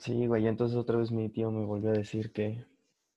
[0.00, 2.64] Sí, güey, entonces otra vez mi tío me volvió a decir que...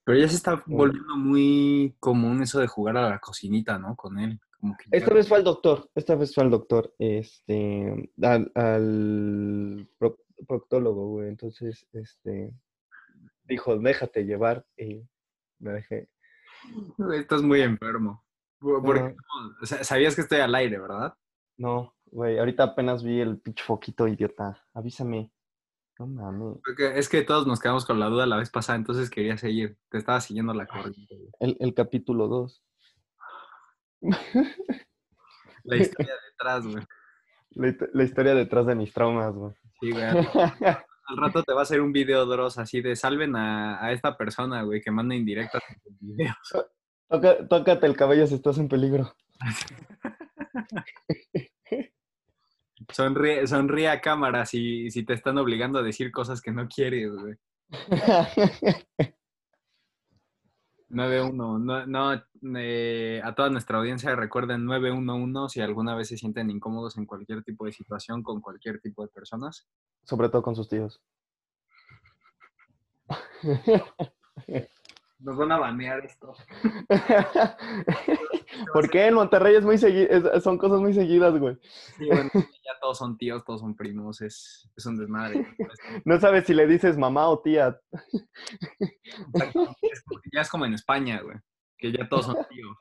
[0.06, 3.96] Pero ya se está volviendo muy común eso de jugar a la cocinita, ¿no?
[3.96, 4.40] Con él.
[4.60, 9.88] Como que Esta vez fue al doctor, esta vez fue al doctor, este, al, al
[9.98, 11.30] pro- proctólogo, güey.
[11.30, 12.54] Entonces, este,
[13.46, 15.08] dijo, déjate llevar y
[15.60, 16.10] me dejé.
[17.16, 18.26] Estás muy enfermo.
[18.60, 21.14] Por- Porque, no, sabías que estoy al aire, ¿verdad?
[21.58, 24.66] No, güey, ahorita apenas vi el pinche foquito, idiota.
[24.74, 25.32] Avísame.
[26.00, 26.58] No mames.
[26.66, 29.78] Porque es que todos nos quedamos con la duda la vez pasada, entonces quería seguir.
[29.90, 31.16] Te estaba siguiendo la corriente.
[31.40, 32.64] El, el capítulo 2.
[35.64, 36.84] La historia detrás, güey.
[37.56, 39.54] La, hist- la historia detrás de mis traumas, güey.
[39.80, 40.04] Sí, güey.
[41.06, 44.18] Al rato te va a hacer un video Dross así de salven a, a esta
[44.18, 46.36] persona, güey, que manda indirectas en videos.
[47.50, 49.14] Tócate el cabello si estás en peligro.
[52.94, 57.12] Sonríe, sonríe a cámara si, si te están obligando a decir cosas que no quieres,
[57.12, 57.36] güey.
[60.94, 62.22] 91, no, no,
[62.56, 67.44] eh, a toda nuestra audiencia recuerden 911 si alguna vez se sienten incómodos en cualquier
[67.44, 69.68] tipo de situación con cualquier tipo de personas.
[70.04, 71.02] Sobre todo con sus tíos.
[75.20, 76.36] Nos van a banear esto.
[78.74, 81.58] ¿Por qué en Monterrey es muy segui- es- son cosas muy seguidas, güey?
[81.98, 85.48] Sí, bueno, ya todos son tíos, todos son primos, es, es un desmadre.
[86.06, 87.80] No sabes si le dices mamá o tía.
[90.34, 91.38] Ya es como en España, güey,
[91.78, 92.78] que ya todos son tíos.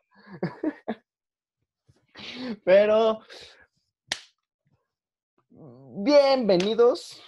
[2.64, 3.20] Pero
[5.50, 7.22] bienvenidos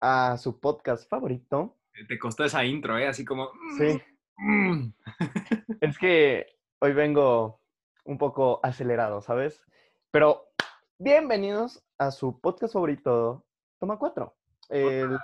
[0.00, 1.76] a su podcast favorito.
[2.08, 3.08] Te costó esa intro, ¿eh?
[3.08, 3.50] Así como...
[3.76, 4.00] Sí,
[4.36, 4.92] mm.
[5.80, 6.46] es que
[6.80, 7.60] hoy vengo
[8.04, 9.64] un poco acelerado, ¿sabes?
[10.10, 10.44] Pero
[10.98, 13.44] bienvenidos a su podcast favorito,
[13.80, 14.34] Toma 4.
[14.70, 15.18] El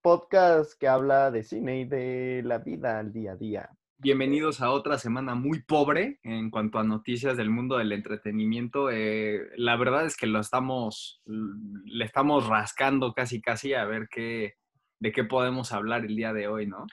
[0.00, 3.70] podcast que habla de cine y de la vida al día a día.
[3.98, 8.90] Bienvenidos a otra semana muy pobre en cuanto a noticias del mundo del entretenimiento.
[8.90, 14.54] Eh, la verdad es que lo estamos, le estamos rascando casi casi a ver qué,
[15.00, 16.86] de qué podemos hablar el día de hoy, ¿no?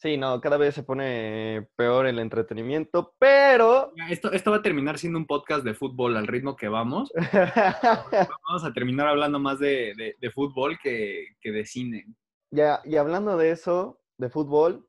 [0.00, 3.92] Sí, no, cada vez se pone peor el entretenimiento, pero...
[4.08, 7.12] Esto, esto va a terminar siendo un podcast de fútbol al ritmo que vamos.
[7.32, 12.06] Vamos a terminar hablando más de, de- de fútbol que, que de cine.
[12.52, 14.84] ya, y hablando de eso, de fútbol,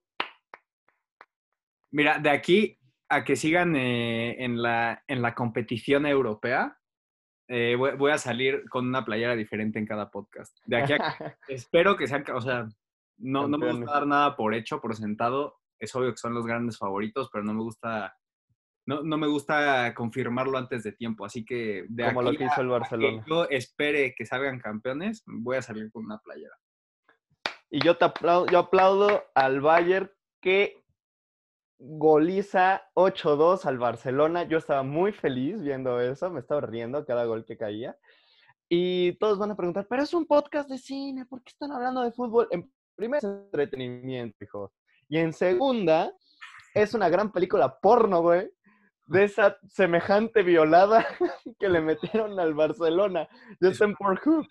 [1.92, 2.78] Mira, de aquí
[3.10, 6.78] a que sigan eh, en, la, en la competición europea,
[7.48, 10.56] eh, voy, voy a salir con una playera diferente en cada podcast.
[10.66, 12.68] De aquí a que espero que sean, o sea,
[13.20, 15.58] no, no me gusta dar nada por hecho, por sentado.
[15.78, 18.16] Es obvio que son los grandes favoritos, pero no me gusta,
[18.86, 21.26] no, no me gusta confirmarlo antes de tiempo.
[21.26, 23.26] Así que de como lo aquí que a- hizo el que Barcelona.
[23.28, 26.56] yo espere que salgan campeones, voy a salir con una playera.
[27.70, 30.10] Y yo, te aplaudo, yo aplaudo al Bayern
[30.42, 30.84] que
[31.78, 34.44] goliza 8-2 al Barcelona.
[34.44, 37.98] Yo estaba muy feliz viendo eso, me estaba riendo cada gol que caía.
[38.68, 42.02] Y todos van a preguntar, pero es un podcast de cine, ¿por qué están hablando
[42.04, 42.48] de fútbol?
[42.52, 44.74] En primer es entretenimiento, hijo.
[45.08, 46.12] Y en segunda,
[46.74, 48.52] es una gran película porno, güey,
[49.08, 51.06] de esa semejante violada
[51.60, 53.28] que le metieron al Barcelona.
[53.60, 54.46] Está en Pornhub.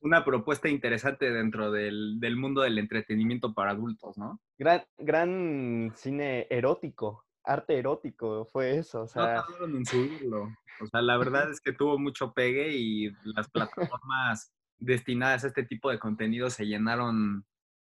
[0.00, 4.40] Una propuesta interesante dentro del, del mundo del entretenimiento para adultos, ¿no?
[4.58, 8.98] Gran, gran cine erótico, arte erótico fue eso.
[8.98, 10.48] O No sea, tardaron en subirlo.
[10.80, 15.62] O sea, la verdad es que tuvo mucho pegue y las plataformas destinadas a este
[15.62, 17.46] tipo de contenido se llenaron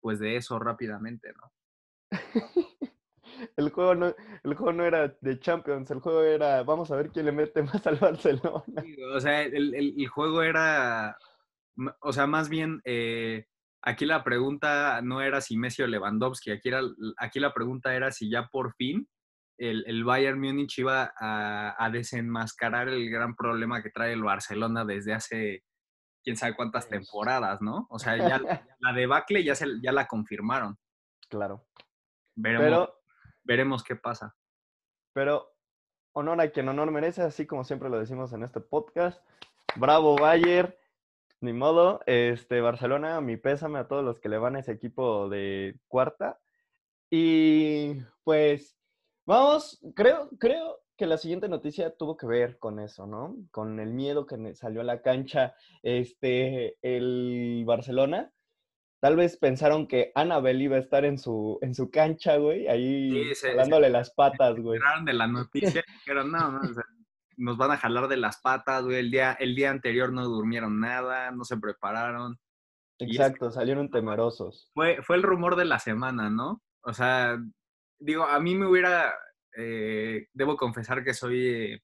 [0.04, 1.54] pues de eso rápidamente, ¿no?
[3.58, 7.10] el, juego no, el juego no era de Champions, el juego era vamos a ver
[7.10, 8.64] quién le mete más al Barcelona.
[8.84, 11.18] Sí, O sea, el, el- el juego era,
[12.02, 13.46] o sea, más bien, eh,
[13.82, 16.82] aquí la pregunta no era si Messi o Lewandowski, aquí, era,
[17.18, 19.08] aquí la pregunta era si ya por fin
[19.58, 24.84] el, el Bayern Múnich iba a, a desenmascarar el gran problema que trae el Barcelona
[24.84, 25.64] desde hace
[26.24, 27.88] quién sabe cuántas temporadas, ¿no?
[27.90, 28.40] O sea, ya
[28.80, 30.78] la debacle ya, se, ya la confirmaron.
[31.30, 31.66] Claro.
[32.36, 33.02] Veremos, Pero,
[33.44, 34.36] veremos qué pasa.
[35.14, 35.54] pero
[36.14, 39.24] honor a quien honor merece, así como siempre lo decimos en este podcast.
[39.76, 40.74] Bravo Bayern.
[41.42, 45.28] Ni modo, este Barcelona, mi pésame a todos los que le van a ese equipo
[45.28, 46.40] de cuarta.
[47.12, 48.78] Y pues
[49.26, 53.36] vamos, creo, creo que la siguiente noticia tuvo que ver con eso, ¿no?
[53.52, 58.32] Con el miedo que salió a la cancha este el Barcelona.
[59.02, 63.34] Tal vez pensaron que Annabel iba a estar en su, en su cancha, güey, ahí
[63.34, 64.80] Sí, jalándole las patas, güey.
[65.04, 66.86] de la noticia dijeron, no, no, o sea,
[67.36, 68.98] nos van a jalar de las patas, güey.
[68.98, 72.40] El día, el día anterior no durmieron nada, no se prepararon.
[73.00, 74.70] Exacto, salieron temerosos.
[74.74, 76.62] Fue, fue el rumor de la semana, ¿no?
[76.84, 77.38] O sea,
[78.00, 79.14] digo, a mí me hubiera,
[79.58, 81.84] eh, debo confesar que soy, eh,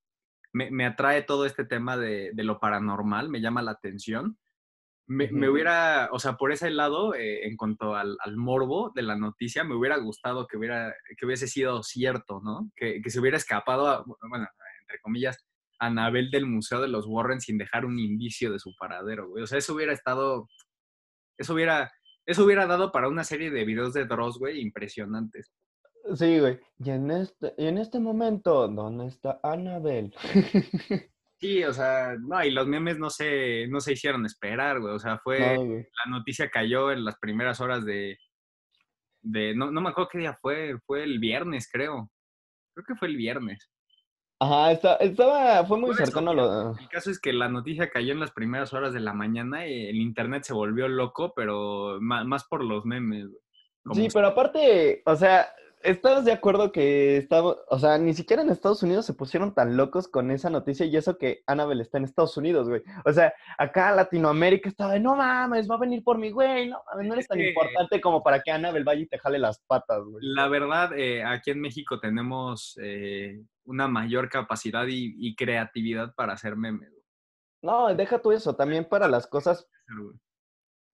[0.53, 4.37] me, me, atrae todo este tema de, de, lo paranormal, me llama la atención.
[5.07, 5.31] Me, uh -huh.
[5.31, 9.15] me hubiera, o sea, por ese lado, eh, en cuanto al, al, morbo de la
[9.15, 12.71] noticia, me hubiera gustado que, hubiera, que hubiese sido cierto, ¿no?
[12.75, 14.47] Que, que se hubiera escapado, a, bueno,
[14.81, 15.37] entre comillas,
[15.79, 19.43] Anabel del Museo de los Warren sin dejar un indicio de su paradero, güey.
[19.43, 20.47] O sea, eso hubiera estado,
[21.37, 21.91] eso hubiera,
[22.25, 25.51] eso hubiera dado para una serie de videos de Dross, güey, impresionantes.
[26.15, 26.59] Sí, güey.
[26.83, 30.13] Y en este, y en este momento, ¿dónde está Annabel?
[31.39, 34.93] Sí, o sea, no, y los memes no se, no se hicieron esperar, güey.
[34.93, 38.17] O sea, fue, no, la noticia cayó en las primeras horas de,
[39.21, 42.11] de no, no me acuerdo qué día fue, fue el viernes, creo.
[42.73, 43.69] Creo que fue el viernes.
[44.41, 46.33] Ajá, está, estaba, fue muy cercano.
[46.33, 46.77] Lo...
[46.77, 49.87] El caso es que la noticia cayó en las primeras horas de la mañana y
[49.87, 53.27] el internet se volvió loco, pero más, más por los memes.
[53.93, 55.49] Sí, pero aparte, o sea,
[55.81, 59.77] ¿Estás de acuerdo que estaba, o sea, ni siquiera en Estados Unidos se pusieron tan
[59.77, 62.81] locos con esa noticia y eso que Annabelle está en Estados Unidos, güey?
[63.05, 66.81] O sea, acá Latinoamérica estaba de, no mames, va a venir por mi güey, no
[66.91, 70.03] mames, no eres tan importante como para que Annabelle vaya y te jale las patas,
[70.03, 70.25] güey.
[70.25, 76.33] La verdad, eh, aquí en México tenemos eh, una mayor capacidad y, y, creatividad para
[76.33, 76.91] hacer memes.
[77.61, 79.69] No, deja tú eso, también para las cosas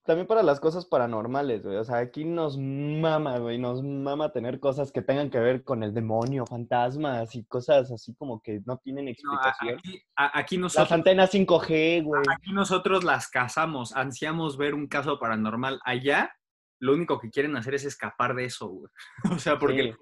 [0.06, 1.78] también para las cosas paranormales, güey.
[1.78, 3.58] O sea, aquí nos mama, güey.
[3.58, 8.14] Nos mama tener cosas que tengan que ver con el demonio, fantasmas y cosas así
[8.16, 9.76] como que no tienen explicación.
[9.76, 12.22] No, aquí, aquí, nosotros, las antenas 5G, güey.
[12.32, 15.80] Aquí nosotros las cazamos, ansiamos ver un caso paranormal.
[15.84, 16.32] Allá,
[16.80, 18.92] lo único que quieren hacer es escapar de eso, güey.
[19.38, 20.00] O sea, porque sí.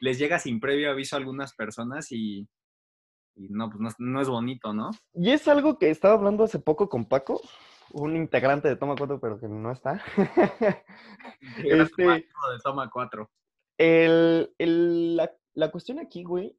[0.00, 2.48] les llega sin previo aviso a algunas personas y,
[3.36, 4.92] y no, pues no, no es bonito, ¿no?
[5.12, 7.42] Y es algo que estaba hablando hace poco con Paco
[7.92, 10.02] un integrante de Toma 4, pero que no está.
[11.64, 12.24] este, de
[12.62, 13.30] Toma 4.
[13.78, 16.56] El, el, la, la, cuestión aquí, güey,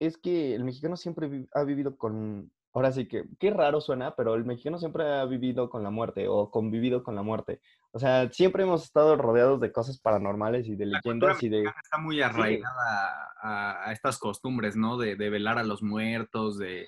[0.00, 2.50] es que el mexicano siempre vi, ha vivido con.
[2.72, 6.28] Ahora sí que, qué raro suena, pero el mexicano siempre ha vivido con la muerte
[6.28, 7.62] o convivido con la muerte.
[7.92, 11.62] O sea, siempre hemos estado rodeados de cosas paranormales y de la leyendas y de.
[11.62, 13.38] Está muy arraigada sí.
[13.42, 14.98] a, a, estas costumbres, ¿no?
[14.98, 16.86] De, de velar a los muertos, de,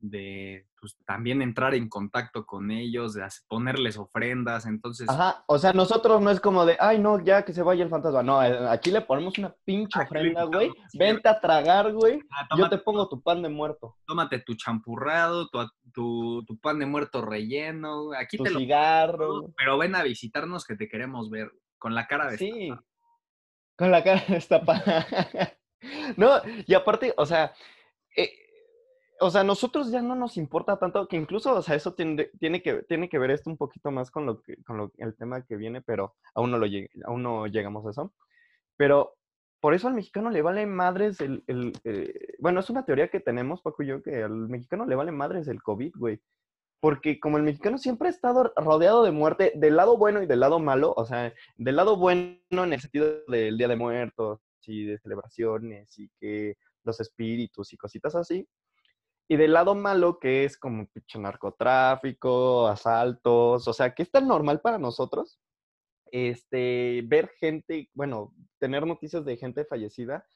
[0.00, 5.08] de pues, también entrar en contacto con ellos, de ponerles ofrendas, entonces...
[5.08, 7.90] Ajá, o sea, nosotros no es como de, ay, no, ya que se vaya el
[7.90, 12.48] fantasma, no, eh, aquí le ponemos una pinche ofrenda, güey, vente a tragar, güey, ah,
[12.56, 13.96] yo te pongo tu pan de muerto.
[14.06, 15.58] Tómate tu champurrado, tu,
[15.92, 18.58] tu, tu pan de muerto relleno, aquí tu te lo...
[18.60, 19.52] cigarro.
[19.56, 22.38] Pero ven a visitarnos que te queremos ver, con la cara de...
[22.38, 22.70] Sí,
[23.76, 25.06] con la cara destapada.
[26.16, 27.52] no, y aparte, o sea...
[28.16, 28.47] Eh,
[29.20, 32.62] o sea, nosotros ya no nos importa tanto que incluso, o sea, eso tiene, tiene,
[32.62, 35.56] que, tiene que ver esto un poquito más con, lo que, con el tema que
[35.56, 36.66] viene, pero aún no, lo,
[37.04, 38.14] aún no llegamos a eso.
[38.76, 39.16] Pero
[39.60, 41.42] por eso al mexicano le vale madres el...
[41.46, 44.94] el eh, bueno, es una teoría que tenemos, Paco y yo, que al mexicano le
[44.94, 46.20] vale madres el COVID, güey.
[46.80, 50.40] Porque como el mexicano siempre ha estado rodeado de muerte, del lado bueno y del
[50.40, 54.84] lado malo, o sea, del lado bueno en el sentido del Día de Muertos y
[54.84, 58.46] de celebraciones y que los espíritus y cositas así,
[59.28, 64.26] y del lado malo, que es como pinche narcotráfico, asaltos, o sea, que es tan
[64.26, 65.38] normal para nosotros
[66.10, 70.26] este, ver gente, bueno, tener noticias de gente fallecida,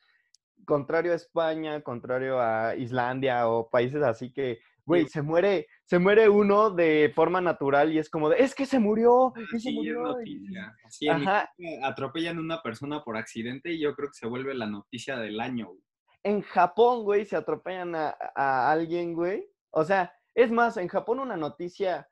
[0.67, 6.29] contrario a España, contrario a Islandia o países así que, güey, se muere, se muere
[6.29, 9.75] uno de forma natural y es como de, es que se murió, y se sí,
[9.75, 10.03] murió.
[10.03, 10.77] noticia.
[10.89, 11.51] Sí, Ajá.
[11.83, 15.41] atropellan a una persona por accidente y yo creo que se vuelve la noticia del
[15.41, 15.69] año.
[15.69, 15.92] Güey
[16.25, 19.49] en Japón, güey, se atropellan a, a, alguien, güey.
[19.71, 22.09] O sea, es más, en Japón una noticia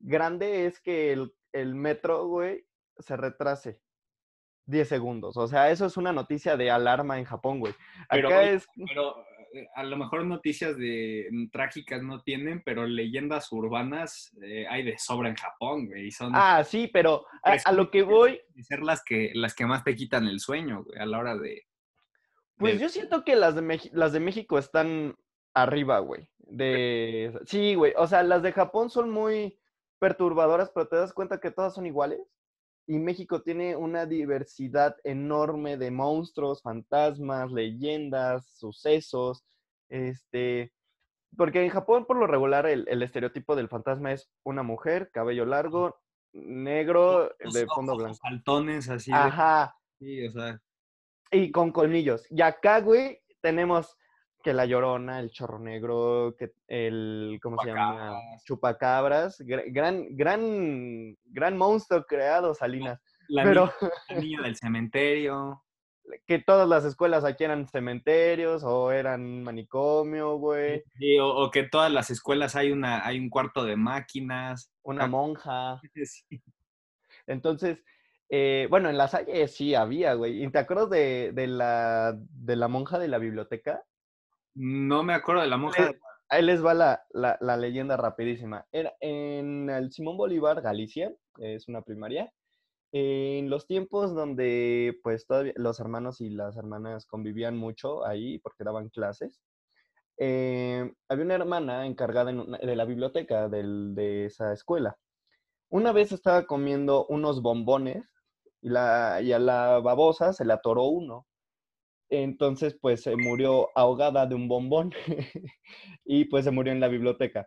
[0.00, 2.66] grande es que el, el metro, güey,
[2.98, 3.80] se retrase
[4.66, 5.36] 10 segundos.
[5.36, 7.72] O sea, eso es una noticia de alarma en Japón, güey.
[8.08, 8.66] Acá pero, es...
[8.86, 9.24] pero
[9.54, 14.84] eh, a lo mejor noticias de mm, trágicas no tienen, pero leyendas urbanas eh, hay
[14.84, 16.10] de sobra en Japón, güey.
[16.10, 18.40] Son, ah, sí, pero a, a lo que voy...
[18.62, 21.67] Ser las que, las que más te quitan el sueño, güey, a la hora de,
[22.58, 25.16] pues yo siento que las de, Mex las de México están
[25.54, 26.28] arriba, güey.
[26.38, 27.38] De...
[27.46, 27.92] Sí, güey.
[27.96, 29.58] O sea, las de Japón son muy
[29.98, 32.20] perturbadoras, pero te das cuenta que todas son iguales.
[32.86, 39.44] Y México tiene una diversidad enorme de monstruos, fantasmas, leyendas, sucesos.
[39.88, 40.72] Este.
[41.36, 45.44] Porque en Japón, por lo regular, el, el estereotipo del fantasma es una mujer, cabello
[45.44, 46.00] largo,
[46.32, 48.18] negro, Los de fondo ojos, blanco.
[48.22, 49.10] Saltones así.
[49.12, 49.76] Ajá.
[49.98, 50.06] De...
[50.06, 50.60] Sí, o sea.
[51.30, 52.26] Y con colmillos.
[52.30, 53.96] Y acá, güey, tenemos
[54.42, 58.18] que la llorona, el chorro negro, que el, ¿cómo se llama?
[58.44, 59.40] Chupacabras.
[59.40, 63.00] Gran, gran, gran monstruo creado, Salinas.
[63.28, 65.62] La, Pero niña, la niña del cementerio.
[66.26, 70.82] que todas las escuelas aquí eran cementerios o eran manicomio, güey.
[70.98, 74.72] Sí, o, o que todas las escuelas hay, una, hay un cuarto de máquinas.
[74.82, 75.80] Una monja.
[76.04, 76.42] Sí.
[77.26, 77.78] Entonces,
[78.28, 80.42] eh, bueno, en la Salle sí había, güey.
[80.44, 83.84] ¿Y te acuerdas de, de la, de la monja de la biblioteca?
[84.54, 85.92] No me acuerdo de la monja.
[86.30, 88.66] Ahí les va la, la, la leyenda rapidísima.
[88.70, 92.30] Era en el Simón Bolívar, Galicia, es una primaria.
[92.92, 98.64] En los tiempos donde pues todavía los hermanos y las hermanas convivían mucho ahí porque
[98.64, 99.40] daban clases,
[100.18, 104.96] eh, había una hermana encargada en una- de la biblioteca del- de esa escuela.
[105.70, 108.04] Una vez estaba comiendo unos bombones
[108.62, 111.26] y, la, y a la babosa se le atoró uno.
[112.10, 114.92] Entonces, pues se murió ahogada de un bombón
[116.04, 117.44] y pues se murió en la biblioteca.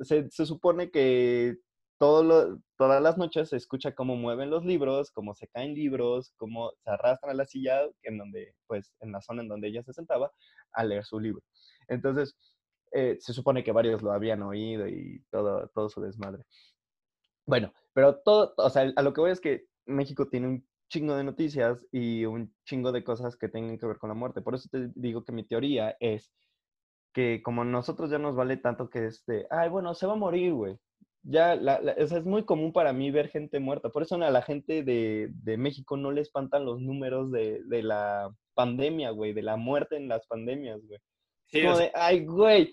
[0.00, 1.56] Se, supone que
[1.98, 6.32] todo lo- todas las noches se escucha cómo mueven los libros, cómo se caen libros,
[6.38, 9.82] cómo se arrastran a la silla en donde, pues, en la zona en donde ella
[9.84, 10.32] se sentaba
[10.72, 11.42] a leer su libro.
[11.88, 12.36] Entonces,
[12.92, 16.44] eh, se supone que varios lo habían oído y todo, todo su desmadre.
[17.46, 21.14] Bueno, pero todo, o sea, a lo que voy es que México tiene un chingo
[21.16, 24.40] de noticias y un chingo de cosas que tengan que ver con la muerte.
[24.42, 26.32] Por eso te digo que mi teoría es
[27.14, 30.52] que como nosotros ya nos vale tanto que este, ay, bueno, se va a morir,
[30.52, 30.76] güey.
[31.22, 33.90] Ya, la, la- o sea, es muy común para mí ver gente muerta.
[33.90, 37.82] Por eso a la gente de, de México no le espantan los números de, de
[37.82, 40.98] la pandemia, güey, de la muerte en las pandemias, güey.
[41.46, 42.72] Sí, como o sea, de, ay, güey,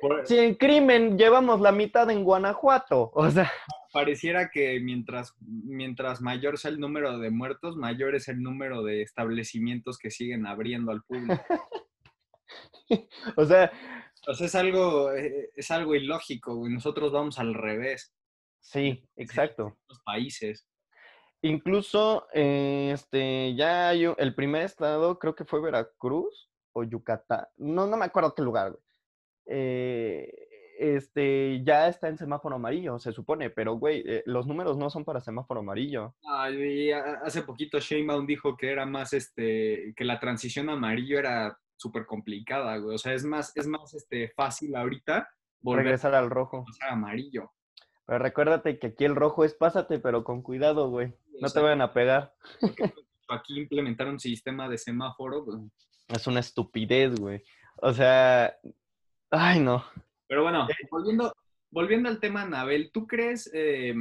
[0.00, 3.10] por- si en crimen llevamos la mitad en Guanajuato.
[3.14, 3.50] O sea,
[3.92, 9.02] pareciera que mientras, mientras mayor sea el número de muertos, mayor es el número de
[9.02, 11.42] establecimientos que siguen abriendo al público.
[13.36, 13.70] o sea,
[14.26, 16.72] O sea, es algo, eh, es algo ilógico, güey.
[16.72, 18.14] Nosotros vamos al revés.
[18.60, 19.78] sí, exacto.
[19.88, 20.66] Los países.
[21.40, 27.46] Incluso, eh, este, ya hay un- el primer estado, creo que fue Veracruz o Yucatán,
[27.56, 28.82] no, no me acuerdo qué lugar, güey.
[29.46, 30.47] Eh,
[30.78, 35.04] este, ya está en semáforo amarillo, se supone, pero, güey, eh, los números no son
[35.04, 36.14] para semáforo amarillo.
[36.24, 42.06] Ay, hace poquito Sheinbaum dijo que era más, este, que la transición amarillo era súper
[42.06, 42.94] complicada, güey.
[42.94, 45.28] O sea, es más, es más, este, fácil ahorita
[45.60, 46.58] volver Regresar al rojo.
[46.58, 47.52] a pasar amarillo.
[48.06, 51.08] Pero recuérdate que aquí el rojo es pásate, pero con cuidado, güey.
[51.08, 52.34] O No te vayan a pegar.
[53.28, 55.58] Aquí implementar un sistema de semáforo, pues,
[56.08, 57.44] Es una estupidez, güey.
[57.76, 58.56] O sea,
[59.30, 59.84] ay, no.
[60.28, 61.32] Pero bueno, volviendo,
[61.70, 63.94] volviendo al tema, Anabel, ¿tú crees eh,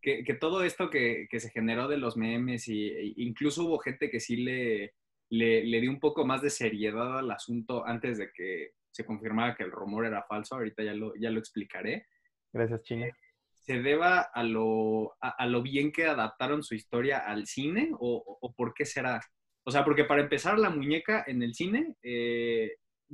[0.00, 3.78] que, que todo esto que, que se generó de los memes y e incluso hubo
[3.78, 4.94] gente que sí le,
[5.30, 9.54] le, le dio un poco más de seriedad al asunto antes de que se confirmara
[9.56, 10.54] que el rumor era falso?
[10.54, 12.06] Ahorita ya lo, ya lo explicaré.
[12.52, 13.06] Gracias, China.
[13.50, 18.38] ¿Se deba a lo, a, a lo bien que adaptaron su historia al cine o,
[18.40, 19.20] o por qué será?
[19.64, 22.72] O sea, porque para empezar, la muñeca en el cine eh,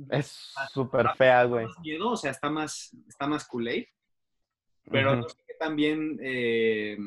[0.09, 1.65] Es súper fea, güey.
[1.81, 3.85] miedo, o sea, está más, está más Kool-Aid,
[4.89, 5.29] pero no Ujú.
[5.29, 6.97] sé qué tan bien, eh,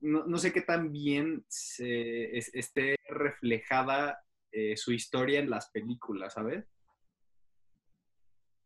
[0.00, 5.70] no, no sé qué tan bien se- es- esté reflejada eh, su historia en las
[5.70, 6.66] películas, ¿sabes?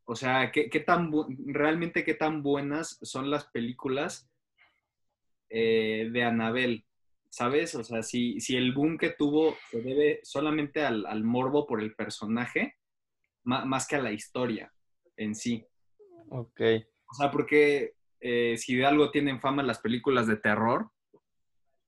[0.04, 1.10] O sea, ¿qué, qué tan
[1.46, 4.28] realmente qué tan buenas son las películas
[5.50, 6.84] eh, de Annabelle?
[7.28, 7.74] ¿Sabes?
[7.74, 11.82] O sea, si, si el boom que tuvo se debe solamente al, al morbo por
[11.82, 12.76] el personaje,
[13.46, 14.72] más que a la historia
[15.16, 15.64] en sí.
[16.30, 16.60] Ok.
[17.08, 20.90] O sea, porque eh, si de algo tienen fama las películas de terror,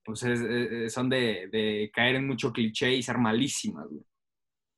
[0.03, 4.03] pues es- eh, son de, de caer en mucho cliché y ser malísimas, güey.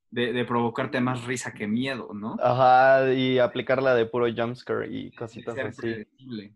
[0.09, 2.35] De, de provocarte más risa que miedo, ¿no?
[2.41, 5.79] Ajá, y aplicarla de puro jumpscare y cositas ser así.
[5.81, 6.53] predecible.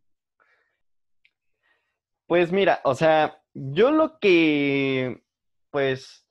[2.27, 5.23] Pues mira, o sea, yo lo que,
[5.69, 6.27] pues,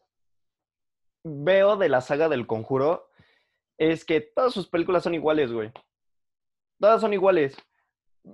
[1.23, 3.09] veo de la saga del Conjuro
[3.79, 5.73] es que todas sus películas son iguales, güey.
[6.81, 7.57] Todas son iguales.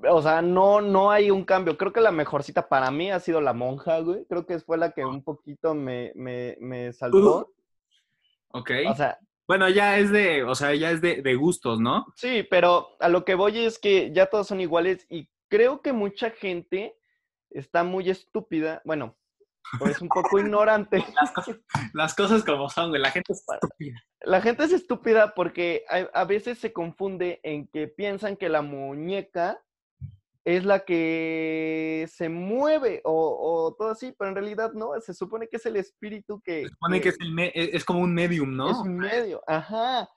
[0.08, 1.76] O sea, no, no hay un cambio.
[1.76, 4.24] Creo que la mejorcita para mí ha sido La Monja, güey.
[4.26, 7.52] Creo que fue la que un poquito me, me, me saltó.
[8.52, 8.70] Ok.
[8.88, 9.18] O sea,
[9.50, 12.06] bueno, ya es de, o sea, ya es de, de gustos, ¿no?
[12.14, 15.92] Sí, pero a lo que voy es que ya todos son iguales y creo que
[15.92, 16.96] mucha gente
[17.50, 19.16] está muy estúpida, bueno,
[19.80, 21.04] o es un poco ignorante.
[21.20, 21.56] Las, cosas,
[21.94, 23.00] las cosas como son, güey.
[23.00, 24.02] La gente es estúpida.
[24.22, 28.62] La gente es estúpida porque a, a veces se confunde en que piensan que la
[28.62, 29.60] muñeca
[30.44, 35.48] es la que se mueve o, o, todo así, pero en realidad no, se supone
[35.48, 36.62] que es el espíritu que...
[36.62, 38.70] Se supone que, es, el e, es, como un medium, ¿no?
[38.70, 40.08] Es un medio, ajá.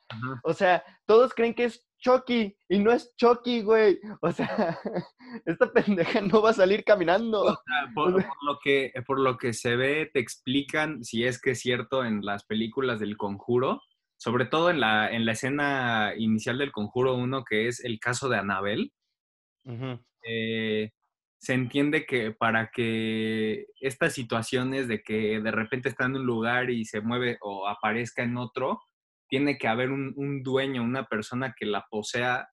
[0.44, 4.00] O sea, todos creen que es Chucky y no es Chucky, güey.
[4.22, 4.78] O sea,
[5.46, 7.58] esta pendeja no va a salir caminando.
[7.96, 12.04] por, lo que, por lo que se ve, te explican si es que es cierto
[12.04, 13.82] en las películas del conjuro,
[14.18, 18.28] sobre todo en la, en la escena inicial del conjuro 1, que es el caso
[18.30, 18.92] de Anabel.
[20.26, 20.92] Eh,
[21.38, 26.70] se entiende que para que estas situaciones de que de repente está en un lugar
[26.70, 28.82] y se mueve o aparezca en otro,
[29.34, 32.48] tiene que haber un, dueño, una persona que la posea,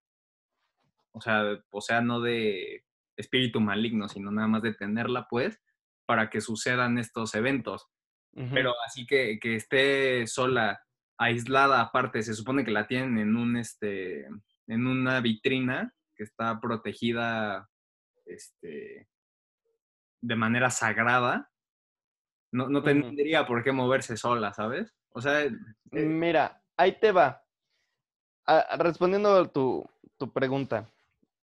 [1.12, 2.87] o sea, posea no de
[3.18, 5.60] espíritu maligno, sino nada más de tenerla, pues,
[6.06, 7.87] para que sucedan estos eventos.
[8.32, 10.80] Pero así que, que esté sola,
[11.18, 14.25] aislada aparte, se supone que la tienen en un, este,
[14.66, 17.68] en una vitrina que está protegida
[18.25, 19.06] este,
[20.22, 21.50] de manera sagrada,
[22.52, 24.94] no, no tendría por qué moverse sola, ¿sabes?
[25.10, 25.42] O sea...
[25.42, 25.52] Eh,
[25.92, 27.44] Mira, ahí te va.
[28.78, 29.88] respondiendo a tu,
[30.32, 30.90] pregunta.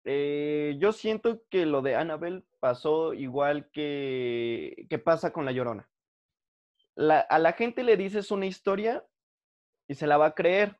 [0.03, 5.89] Eh, yo siento que lo de Annabelle pasó igual que, que pasa con La Llorona.
[6.97, 9.05] a la gente le dices una historia
[9.87, 10.79] y se la va a creer.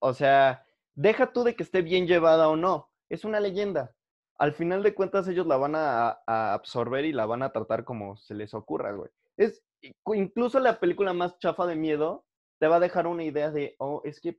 [0.00, 3.94] O sea, deja tú de que esté bien llevada o no es una leyenda.
[4.38, 8.16] Al final de cuentas ellos la van a, absorber y la van a tratar como
[8.16, 9.10] se les ocurra, güey.
[9.36, 9.62] Es
[10.06, 12.24] incluso la película más chafa de miedo
[12.62, 14.38] te va a dejar una idea de, oh, es que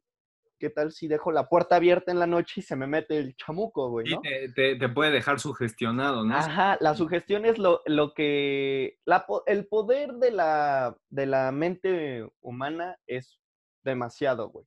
[0.58, 3.36] ¿qué tal si dejo la puerta abierta en la noche y se me mete el
[3.36, 4.10] chamuco, güey?
[4.10, 4.22] ¿no?
[4.56, 6.34] te, puede dejar sugestionado, ¿no?
[6.34, 8.98] Ajá, la sugestión es lo, lo que.
[9.46, 13.42] el poder de la, de la mente humana es
[13.84, 14.66] demasiado, güey.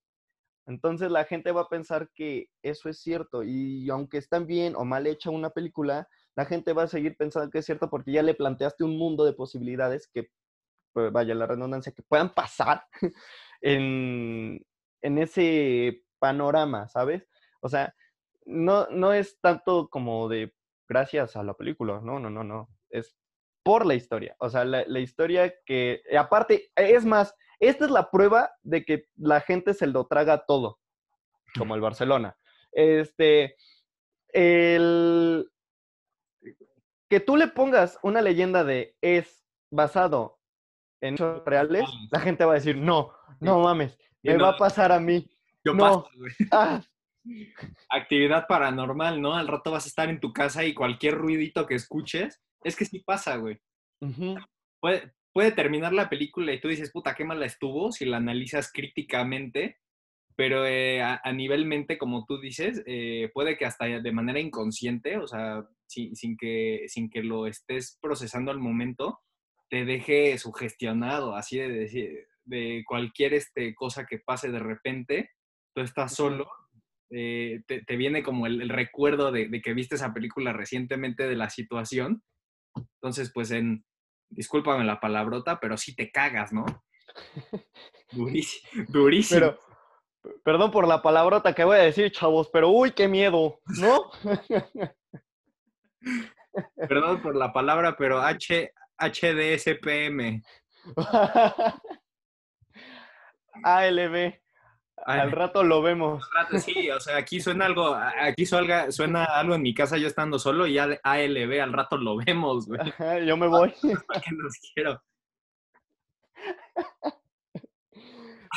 [0.66, 4.84] Entonces la gente va a pensar que eso es cierto y aunque están bien o
[4.84, 8.22] mal hecha una película, la gente va a seguir pensando que es cierto porque ya
[8.22, 10.28] le planteaste un mundo de posibilidades que,
[10.92, 12.84] pues, vaya la redundancia, que puedan pasar
[13.60, 14.64] en,
[15.02, 17.28] ese panorama, ¿sabes?
[17.60, 17.94] O sea,
[18.44, 20.52] no, no es tanto como de
[20.88, 23.16] gracias a la película, no, no, no, no, es
[23.62, 28.10] por la historia, o sea, la, la historia que, aparte, es más, esta es la
[28.10, 30.78] prueba de que la gente se lo traga todo,
[31.58, 32.36] como el Barcelona.
[32.72, 33.56] Este,
[34.28, 35.50] el
[37.08, 40.35] que tú le pongas una leyenda de es basado
[41.00, 44.92] en hechos reales, la gente va a decir, no, no mames, me va a pasar
[44.92, 45.28] a mí.
[45.64, 46.06] Yo no.
[46.52, 46.82] Ah.
[47.90, 49.34] Actividad paranormal, ¿no?
[49.34, 52.84] Al rato vas a estar en tu casa y cualquier ruidito que escuches, es que
[52.84, 53.58] sí pasa, güey.
[54.80, 58.70] puede, puede terminar la película y tú dices, puta, qué mala estuvo, si la analizas
[58.72, 59.78] críticamente,
[60.36, 65.16] pero eh, a, nivel mente, como tú dices, eh, puede que hasta de manera inconsciente,
[65.16, 69.20] o sea, sin, que, sin que lo estés procesando al momento,
[69.68, 75.30] te deje sugestionado, así de decir, de cualquier este, cosa que pase de repente,
[75.74, 76.48] tú estás solo,
[77.10, 81.50] eh, te, viene como el, recuerdo de, de, que viste esa película recientemente de la
[81.50, 82.22] situación.
[82.74, 83.84] Entonces, pues en,
[84.30, 86.64] discúlpame la palabrota, pero sí te cagas, ¿no?
[88.12, 88.84] Durísimo.
[88.88, 89.40] durísimo.
[89.40, 89.58] Pero,
[90.44, 94.10] perdón por la palabrota que voy a decir, chavos, pero uy, qué miedo, ¿no?
[96.88, 100.42] perdón por la palabra, pero H, HDSPM.
[103.62, 104.34] ALB.
[105.04, 106.28] Al rato lo vemos.
[106.58, 110.38] sí, o sea, aquí suena algo, aquí suena, suena algo en mi casa yo estando
[110.38, 112.80] solo y ALB al rato lo vemos, güey.
[113.24, 113.72] yo me voy.
[114.08, 115.00] ¿Para qué los quiero?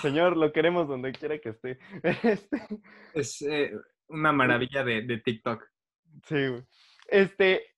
[0.02, 1.78] Señor, lo queremos donde quiera que esté.
[2.04, 2.50] Este
[3.14, 3.72] es eh,
[4.08, 5.64] una maravilla de, de TikTok.
[6.26, 6.64] Sí, güey.
[7.08, 7.76] Este,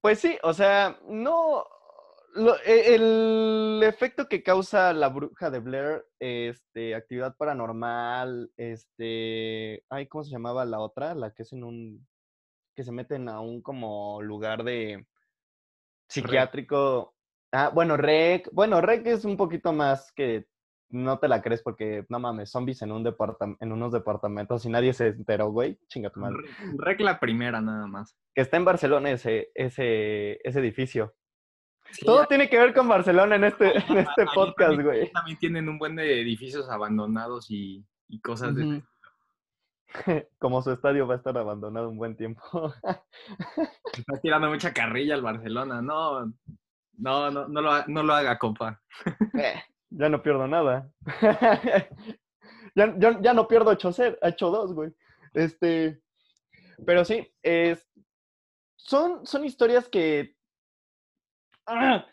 [0.00, 1.64] pues sí, o sea, no,
[2.64, 10.24] e, el efecto que causa la bruja de Blair, este, actividad paranormal, este, ay, ¿cómo
[10.24, 11.14] se llamaba la otra?
[11.14, 12.06] La que es en un,
[12.74, 15.06] que se meten a un como lugar de
[16.08, 17.14] psiquiátrico.
[17.52, 20.46] Ah, bueno, Rec, bueno, Rec es un poquito más que
[20.90, 23.06] no te la crees porque, no mames, zombies en, un
[23.60, 25.78] en unos departamentos y nadie se enteró, güey.
[25.88, 26.36] Chinga tu madre.
[26.78, 28.16] Rec la primera nada más.
[28.34, 31.14] Que está en Barcelona ese, ese, ese edificio.
[32.04, 35.10] Todo tiene que ver con Barcelona en este, en este podcast, güey.
[35.12, 37.84] También tienen un buen de edificios abandonados y,
[38.22, 38.82] cosas de...
[40.38, 42.42] Como su estadio va a estar abandonado un buen tiempo.
[43.92, 45.80] Está tirando mucha carrilla al Barcelona.
[45.80, 46.26] No,
[46.98, 48.80] no, no, no, lo, no lo haga, compa.
[49.34, 50.90] Eh, ya no pierdo nada.
[52.74, 54.92] ya, ya no pierdo 8-2, güey.
[55.32, 56.00] Este,
[56.84, 57.88] pero sí, es,
[58.76, 60.35] son, son historias que...
[61.68, 62.06] ¡Ah!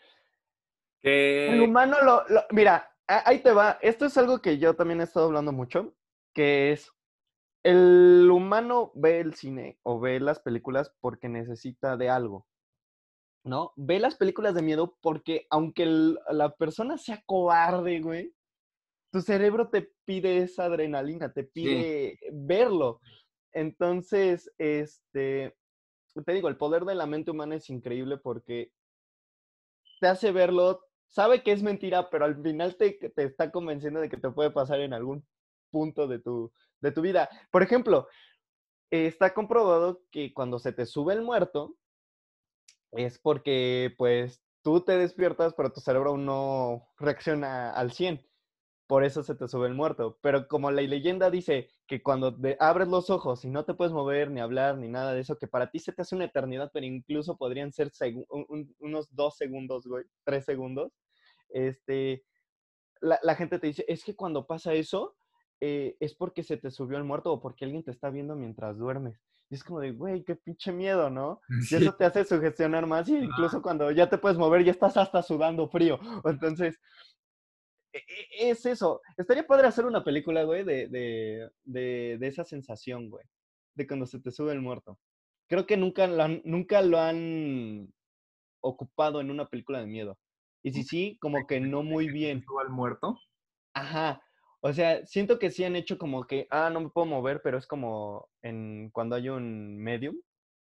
[1.02, 3.78] El humano lo, lo- Mira, ahí te va.
[3.82, 5.94] Esto es algo que yo también he estado hablando mucho,
[6.32, 6.90] que es...
[7.62, 12.46] El humano ve el cine o ve las películas porque necesita de algo,
[13.42, 13.72] ¿no?
[13.76, 18.34] Ve las películas de miedo porque aunque el- la persona sea cobarde, güey,
[19.10, 23.00] tu cerebro te pide esa adrenalina, te pide verlo.
[23.52, 25.56] Entonces, este,
[26.26, 28.72] te digo, el poder de la mente humana es increíble porque
[30.00, 34.08] te hace verlo, sabe que es mentira, pero al final te, te está convenciendo de
[34.08, 35.26] que te puede pasar en algún
[35.70, 37.28] punto de tu, de tu vida.
[37.50, 38.08] Por ejemplo,
[38.90, 41.76] está comprobado que cuando se te sube el muerto,
[42.92, 48.24] es porque pues tú te despiertas, pero tu cerebro aún no reacciona al 100.
[48.86, 50.18] Por eso se te sube el muerto.
[50.20, 53.92] Pero como la leyenda dice que cuando te abres los ojos y no te puedes
[53.94, 56.70] mover, ni hablar, ni nada de eso, que para ti se te hace una eternidad,
[56.72, 57.90] pero incluso podrían ser
[58.28, 60.92] un- un- unos dos segundos, güey, tres segundos,
[61.50, 62.24] este,
[63.00, 65.16] la, la gente te dice, es que cuando pasa eso,
[65.60, 68.78] eh, es porque se te subió el muerto o porque alguien te está viendo mientras
[68.78, 69.20] duermes.
[69.50, 71.40] Y es como de, güey, qué pinche miedo, ¿no?
[71.58, 74.72] Y sí, eso te hace sugestionar más y incluso cuando ya te puedes mover ya
[74.72, 75.98] estás hasta sudando frío.
[76.24, 76.78] Entonces,
[78.38, 79.00] es eso.
[79.16, 83.24] Estaría padre hacer una película, güey, de, de, de, de esa sensación, güey,
[83.74, 84.98] de cuando se te sube el muerto.
[85.48, 87.92] Creo que nunca lo han, nunca lo han
[88.60, 90.18] ocupado en una película de miedo.
[90.62, 92.42] Y si sí, como que no muy bien.
[92.60, 93.18] al muerto.
[93.74, 94.22] Ajá.
[94.62, 97.58] O sea, siento que sí han hecho como que, ah, no me puedo mover, pero
[97.58, 100.16] es como en cuando hay un medium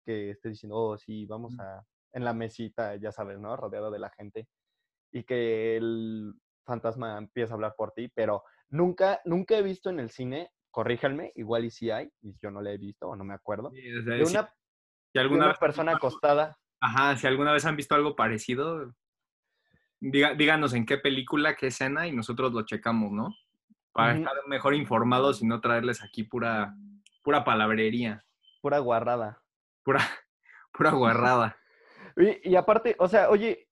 [0.05, 3.57] que esté diciendo, oh, sí, vamos a, en la mesita, ya sabes, ¿no?
[3.57, 4.47] Rodeado de la gente.
[5.11, 6.33] Y que el
[6.69, 11.33] fantasma empieza a hablar por ti, pero nunca, nunca he visto en el cine, corríjanme,
[11.35, 13.91] igual y sí hay, y yo no la he visto o no me acuerdo, Sí,
[13.97, 14.53] o sea, de si- una, si
[15.13, 16.57] de alguna una persona visto acostada.
[16.81, 18.93] Ajá, si alguna vez han visto algo parecido,
[19.99, 23.35] diga- díganos en qué película, qué escena y nosotros lo checamos, ¿no?
[23.91, 26.73] Para estar mejor informados y no traerles aquí pura,
[27.23, 28.23] pura palabrería,
[28.61, 29.41] Pura guarrada.
[29.83, 29.99] pura,
[30.73, 31.55] pura guarrada.
[32.17, 33.69] Y, y aparte, o sea, oye,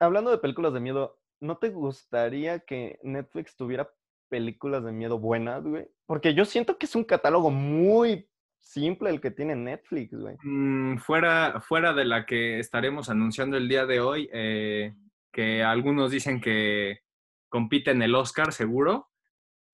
[0.00, 3.90] hablando de películas de miedo, ¿no te gustaría que Netflix tuviera
[4.28, 5.88] películas de miedo buenas, güey?
[6.06, 8.28] Porque yo siento que es un catálogo muy
[8.60, 10.36] simple el que tiene Netflix, güey.
[10.42, 14.94] Mm, fuera, fuera de la que estaremos anunciando el día de hoy, eh,
[15.32, 17.00] que algunos dicen que
[17.48, 19.08] compite en el Oscar, seguro.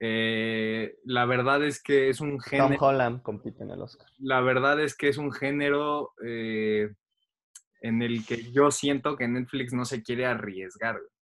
[0.01, 2.77] eh, la verdad es que es un Tom género.
[2.87, 4.07] Holland compite en el Oscar.
[4.19, 6.89] la verdad es que es un género eh,
[7.83, 10.95] en el que yo siento que Netflix no se quiere arriesgar.
[10.95, 11.18] güey.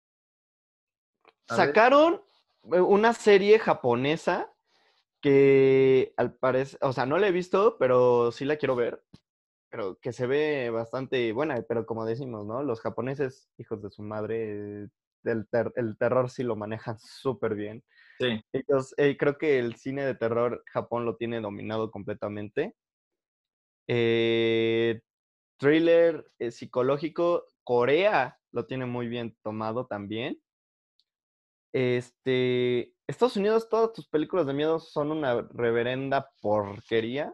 [1.49, 1.55] A.
[1.55, 2.21] Sacaron
[2.71, 4.51] eh, una serie japonesa
[5.21, 9.03] que al parecer, o sea, no la he visto, pero sí la quiero ver.
[9.69, 12.63] Pero que se ve bastante buena, pero como decimos, ¿no?
[12.63, 14.87] Los japoneses, hijos de su madre,
[15.23, 17.83] el, ter- el terror sí lo manejan súper bien.
[18.19, 18.39] Sí.
[18.53, 22.75] Ellos, eh, creo que el cine de terror Japón lo tiene dominado completamente.
[23.87, 25.01] Eh,
[25.57, 30.39] thriller eh, psicológico, Corea lo tiene muy bien tomado también.
[31.77, 37.33] Este, Estados Unidos, todas tus películas de miedo son una reverenda porquería.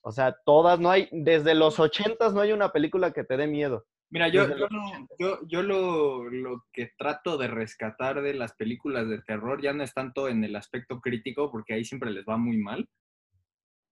[0.00, 3.46] O sea, todas, no hay, desde los ochentas no hay una película que te dé
[3.46, 3.86] miedo.
[4.10, 9.08] Mira, yo, yo, no- yo, yo lo, lo que trato de rescatar de las películas
[9.08, 12.36] de terror ya no es tanto en el aspecto crítico, porque ahí siempre les va
[12.36, 12.88] muy mal.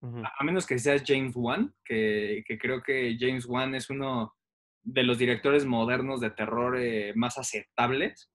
[0.03, 4.35] A menos que seas James Wan, que, que creo que James Wan es uno
[4.83, 8.33] de los directores modernos de terror eh, más aceptables.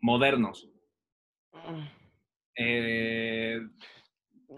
[0.00, 0.68] Modernos.
[2.56, 3.60] Eh,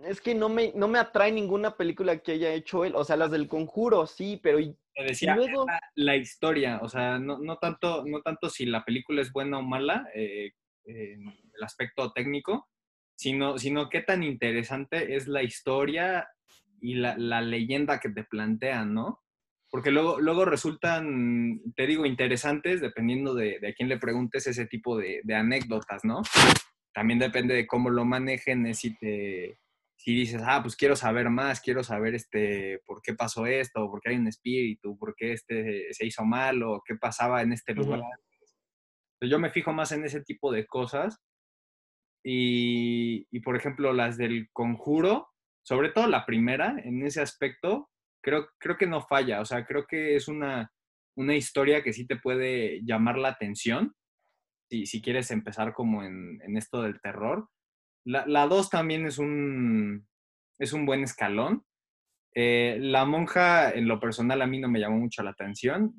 [0.05, 2.95] Es que no me, no me atrae ninguna película que haya hecho él.
[2.97, 7.19] O sea, las del conjuro, sí, pero te decía, luego- la, la historia, o sea,
[7.19, 10.53] no, no, tanto, no tanto si la película es buena o mala, eh,
[10.87, 12.69] el aspecto técnico,
[13.17, 16.29] sino, sino qué tan interesante es la historia
[16.81, 19.23] y la, la leyenda que te plantean, ¿no?
[19.71, 24.67] Porque luego, luego resultan, te digo, interesantes dependiendo de, de a quién le preguntes ese
[24.67, 26.23] tipo de, de anécdotas, ¿no?
[26.95, 29.59] También depende de cómo lo manejen, es si te,
[29.97, 34.01] si dices, ah, pues quiero saber más, quiero saber este, por qué pasó esto, por
[34.01, 37.75] qué hay un espíritu, por qué este se hizo mal o qué pasaba en este
[37.75, 38.01] lugar.
[39.21, 41.19] Yo me fijo más en ese tipo de cosas
[42.23, 45.29] y, y, por ejemplo, las del conjuro,
[45.63, 47.91] sobre todo la primera, en ese aspecto,
[48.23, 50.71] creo, creo que no falla, o sea, creo que es una,
[51.17, 53.95] una historia que sí te puede llamar la atención
[54.69, 57.49] si, si quieres empezar como en, en esto del terror.
[58.05, 60.07] La, la 2 también es un,
[60.59, 61.65] es un buen escalón.
[62.35, 65.95] Eh, la monja, en lo personal, a mí no me llamó mucho la atención.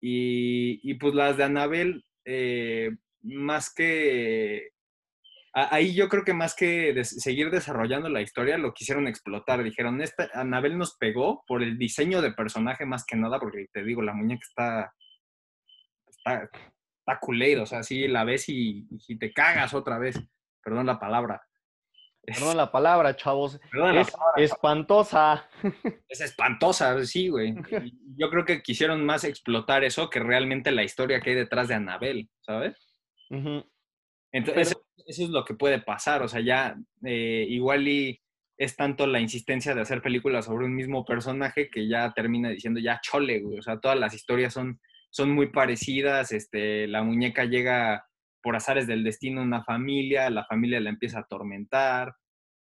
[0.00, 2.90] Y, y pues las de Anabel, eh,
[3.22, 4.70] más que...
[5.52, 9.62] Ahí yo creo que más que des- seguir desarrollando la historia, lo quisieron explotar.
[9.64, 13.82] Dijeron, esta Anabel nos pegó por el diseño de personaje más que nada, porque te
[13.82, 14.94] digo, la muñeca está...
[16.08, 16.50] Está,
[17.10, 20.20] está culero, o sea, sí la ves y, y te cagas otra vez.
[20.62, 21.42] Perdón la palabra.
[22.22, 23.58] Perdón la palabra, chavos.
[23.70, 25.48] Perdón la Es espantosa.
[26.08, 27.54] Es espantosa, sí, güey.
[28.16, 31.74] Yo creo que quisieron más explotar eso que realmente la historia que hay detrás de
[31.74, 32.76] Anabel, ¿sabes?
[34.32, 36.22] Entonces, eso, eso es lo que puede pasar.
[36.22, 38.20] O sea, ya eh, igual y
[38.58, 42.80] es tanto la insistencia de hacer películas sobre un mismo personaje que ya termina diciendo
[42.80, 43.58] ya chole, güey.
[43.58, 46.32] O sea, todas las historias son, son muy parecidas.
[46.32, 48.06] Este, la muñeca llega
[48.42, 52.14] por azares del destino a una familia, la familia la empieza a atormentar.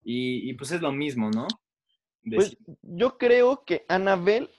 [0.02, 1.46] Y, y pues es lo mismo, ¿no?
[2.34, 4.50] Pues yo creo que Annabelle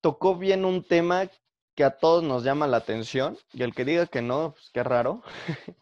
[0.00, 1.28] tocó bien un tema
[1.74, 4.82] que a todos nos llama la atención, y el que diga que no, pues qué
[4.82, 5.22] raro,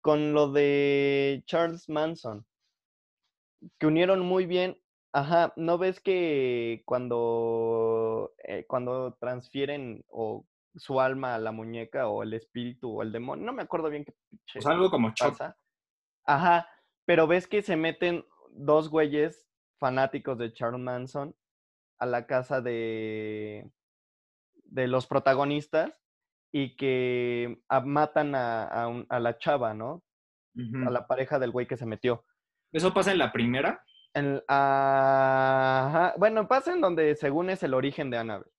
[0.00, 2.46] con lo de Charles Manson,
[3.78, 4.80] que unieron muy bien,
[5.12, 8.03] ajá, ¿no ves que cuando,
[8.38, 13.44] eh, cuando transfieren o su alma a la muñeca o el espíritu o el demonio,
[13.46, 15.56] no me acuerdo bien qué pinche Pues algo como pasa.
[16.26, 16.68] Ajá,
[17.06, 19.46] pero ves que se meten dos güeyes
[19.78, 21.34] fanáticos de Charles Manson
[21.98, 23.70] a la casa de,
[24.64, 25.92] de los protagonistas
[26.52, 30.02] y que a- matan a, a un- a la chava, ¿no?
[30.86, 32.24] A la pareja del güey que se metió.
[32.72, 33.84] ¿Eso pasa en la primera?
[34.14, 38.50] En- ajá, bueno, pasa en donde según es el origen de Annabelle.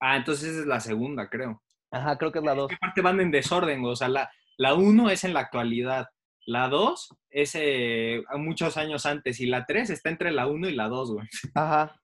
[0.00, 1.62] Ah, entonces esa es la segunda, creo.
[1.90, 2.68] Ajá, creo que es la dos.
[2.68, 6.08] Que aparte van en desorden, o sea, la, la uno es en la actualidad,
[6.46, 10.74] la dos es eh, muchos años antes y la tres está entre la uno y
[10.74, 11.26] la dos, güey.
[11.54, 11.94] Ajá,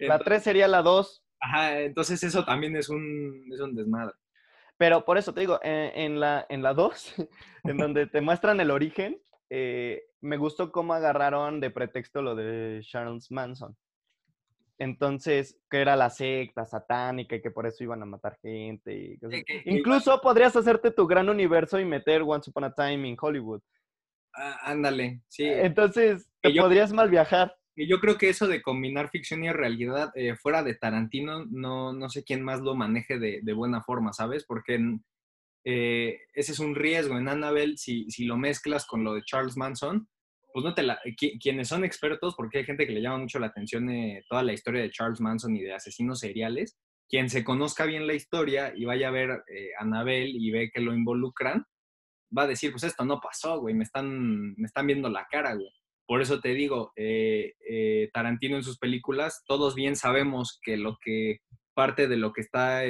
[0.00, 1.24] la tres sería la dos.
[1.40, 4.14] Ajá, entonces eso también es un, es un desmadre.
[4.76, 7.14] Pero por eso te digo, en, en la, en la 2,
[7.64, 12.80] en donde te muestran el origen, eh, me gustó cómo agarraron de pretexto lo de
[12.82, 13.76] Charles Manson.
[14.78, 18.92] Entonces, que era la secta satánica y que por eso iban a matar gente.
[18.92, 22.64] y cosas- Que- que- que Incluso podrías hacerte tu gran universo y meter Once Upon
[22.64, 23.60] a Time in Hollywood.
[24.34, 25.44] Ah, ándale, sí.
[25.44, 27.54] Entonces, Que te yo- podrías mal viajar.
[27.76, 31.92] Y yo creo que eso de combinar ficción y realidad eh, fuera de Tarantino, no,
[31.92, 34.44] no sé quién más lo maneje de, de buena forma, ¿sabes?
[34.44, 35.04] Porque en-
[35.64, 37.16] eh, ese es un riesgo.
[37.16, 40.08] En Annabelle, si, si lo mezclas con lo de Charles Manson,
[40.54, 41.00] pues no te la...
[41.20, 44.44] qui- quienes son expertos, porque hay gente que le llama mucho la atención eh, toda
[44.44, 48.72] la historia de Charles Manson y de asesinos seriales, quien se conozca bien la historia
[48.74, 51.64] y vaya a ver eh, Annabelle y ve que lo involucran,
[52.36, 55.54] va a decir, pues esto no pasó, güey, me están, me están viendo la cara,
[55.54, 55.70] güey.
[56.06, 57.54] Por eso te digo, eh,
[58.12, 61.38] Tarantino en sus películas, todos bien sabemos que lo que
[61.74, 62.82] parte de lo que está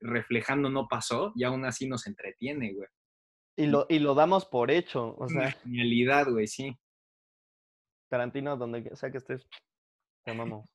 [0.00, 2.88] reflejando no pasó y aún así nos entretiene, güey.
[3.56, 5.14] Y lo, y lo damos por hecho.
[5.18, 6.76] O Una sea, genialidad, güey, sí.
[8.08, 9.46] Tarantino, donde sea que estés,
[10.24, 10.68] te amamos.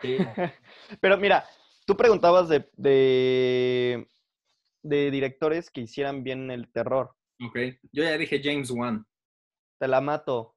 [0.00, 0.16] Sí.
[1.00, 1.44] Pero mira,
[1.86, 4.08] tú preguntabas de, de,
[4.82, 7.14] de directores que hicieran bien el terror.
[7.46, 7.56] Ok.
[7.92, 9.06] Yo ya dije James Wan.
[9.78, 10.56] Te la mato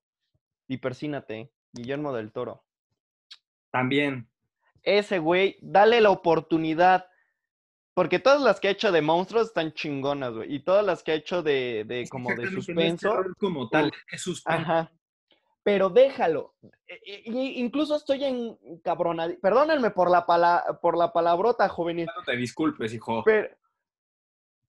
[0.67, 2.65] y persínate, Guillermo del Toro.
[3.71, 4.29] También.
[4.83, 7.07] Ese güey, dale la oportunidad.
[7.93, 10.55] Porque todas las que ha hecho de monstruos están chingonas, güey.
[10.55, 13.09] Y todas las que ha hecho de, de como de Exactamente, no es suspenso.
[13.09, 14.61] terror como tal, es suspenso.
[14.61, 14.91] Ajá.
[15.63, 16.55] Pero déjalo.
[16.87, 17.21] E- e-
[17.59, 19.29] incluso estoy en cabrona.
[19.41, 22.07] Perdónenme por la, pala- por la palabrota, juvenil.
[22.07, 23.21] No te disculpes, hijo.
[23.23, 23.49] Pero,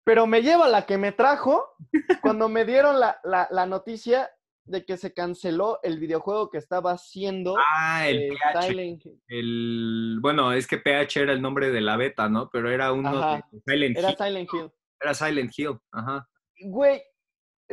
[0.05, 1.65] pero me lleva la que me trajo
[2.23, 4.31] cuando me dieron la, la- la noticia
[4.65, 8.63] de que se canceló el videojuego que estaba haciendo Ah, el eh, PH.
[8.69, 9.23] Silent Hill.
[9.29, 12.49] El, bueno, es que PH era el nombre de la beta, ¿no?
[12.51, 13.43] Pero era uno Ajá.
[13.51, 14.17] de Silent Era Hill.
[14.19, 14.71] Silent Hill.
[15.01, 16.29] Era Silent Hill, ajá.
[16.61, 17.03] Güey,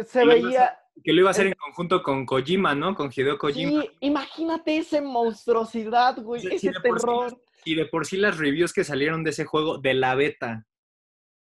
[0.03, 0.79] se veía.
[1.03, 2.95] Que lo iba a hacer en conjunto con Kojima, ¿no?
[2.95, 3.81] Con Hideo Kojima.
[3.81, 6.41] Sí, imagínate esa monstruosidad, güey.
[6.41, 7.41] Sí, ese sí terror.
[7.65, 10.65] Y de por sí las reviews que salieron de ese juego, de la beta,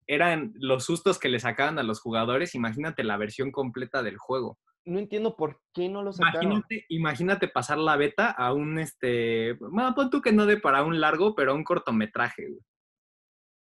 [0.06, 2.54] eran los sustos que le sacaban a los jugadores.
[2.54, 4.58] Imagínate la versión completa del juego.
[4.84, 6.44] No entiendo por qué no lo sacaron.
[6.44, 10.82] Imagínate, imagínate pasar la beta a un, este, bueno, pon tú que no de para
[10.82, 12.60] un largo, pero a un cortometraje, güey.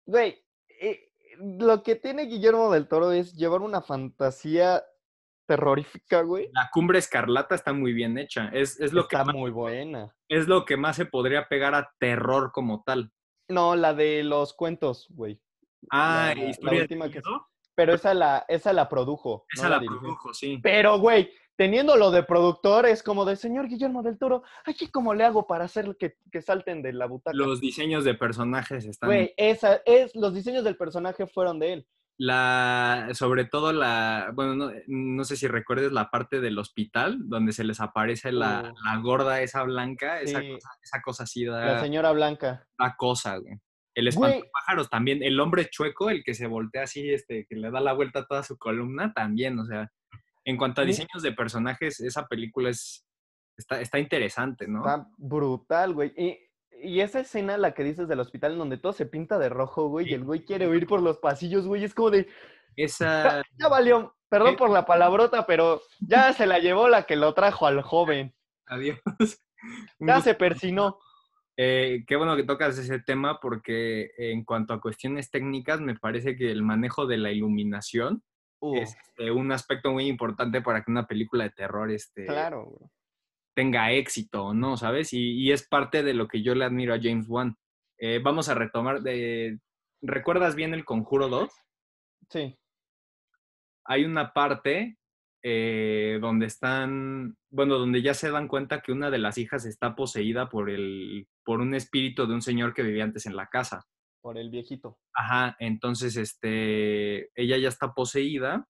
[0.06, 0.44] Güey,
[0.80, 4.84] eh, lo que tiene Guillermo del Toro es llevar una fantasía
[5.46, 6.48] terrorífica, güey.
[6.52, 8.48] La cumbre escarlata está muy bien hecha.
[8.52, 10.14] Es, es, lo, que Está más, muy buena.
[10.28, 13.10] es lo que más se podría pegar a terror como tal.
[13.48, 15.40] No, la de los cuentos, güey.
[15.90, 17.22] Ah, La- la historia última de que-
[17.74, 19.46] Pero esa la, esa la produjo.
[19.56, 20.58] no Esa la produjo, sí.
[20.62, 25.14] Pero, güey, teniendo lo de productor, es como de señor Guillermo del Toro, aquí cómo
[25.14, 27.36] le hago para hacer que, que salten de la butaca.
[27.36, 29.08] Los diseños de personajes están.
[29.08, 31.88] Güey, esa es, los diseños del personaje fueron de él.
[32.18, 37.52] La, sobre todo la, bueno, no, no sé si recuerdes la parte del hospital donde
[37.52, 38.84] se les aparece la, Uh.
[38.84, 42.66] la gorda esa blanca, esa, cosa, esa cosa así La da, señora Blanca.
[42.78, 43.58] da cosa, güey.
[43.94, 47.80] El espantapájaros también, el hombre chueco, el que se voltea así, este, que le da
[47.80, 49.90] la vuelta a toda su columna, también, o sea,
[50.44, 53.06] en cuanto a diseños de personajes, esa película es,
[53.56, 54.80] está, está interesante, ¿no?
[54.80, 56.12] Está brutal, güey.
[56.16, 56.38] Y,
[56.82, 59.88] y esa escena, la que dices del hospital, en donde todo se pinta de rojo,
[59.88, 62.28] güey, y el güey quiere huir por los pasillos, güey, es como de,
[62.76, 67.34] Esa, ya valió, perdón por la palabrota, pero ya se la llevó la que lo
[67.34, 68.34] trajo al joven.
[68.66, 68.98] adiós.
[69.98, 70.98] Ya se persinó.
[71.56, 76.36] Eh, qué bueno que tocas ese tema porque en cuanto a cuestiones técnicas, me parece
[76.36, 78.22] que el manejo de la iluminación
[78.60, 82.64] Uh, es este, un aspecto muy importante para que una película de terror este, claro,
[82.64, 82.90] güey.
[83.56, 84.76] Tenga éxito, ¿no?
[84.76, 85.14] ¿Sabes?
[85.14, 87.56] Y, y es parte de lo que yo le admiro a James Wan.
[87.98, 89.58] Eh, vamos a retomar de...
[90.02, 91.50] ¿Recuerdas bien el Conjuro 2?
[92.28, 92.58] Sí.
[93.86, 94.98] Hay una parte
[95.42, 99.96] eh, donde están, bueno, donde ya se dan cuenta que una de las hijas está
[99.96, 103.86] poseída por, el, por un espíritu de un señor que vivía antes en la casa.
[104.20, 104.98] Por el viejito.
[105.14, 108.68] Ajá, entonces, este, ella ya está poseída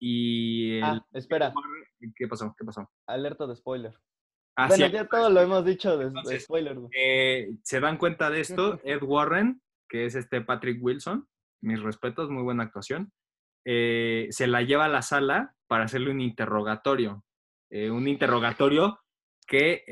[0.00, 0.84] y el...
[0.84, 1.52] Ah, espera,
[2.14, 2.54] ¿Qué pasó?
[2.56, 2.88] ¿Qué pasó?
[3.06, 3.94] alerta de spoiler.
[4.56, 8.40] Ah, bueno, sí, ya todo lo hemos dicho de, spoiler, eh, se dan cuenta de
[8.40, 11.26] esto, Ed Warren, que es este Patrick Wilson,
[11.62, 13.12] mis respetos, muy buena actuación,
[13.64, 17.24] eh, se la lleva a la sala para hacerle un interrogatorio.
[17.70, 18.98] Eh, un interrogatorio
[19.46, 19.82] que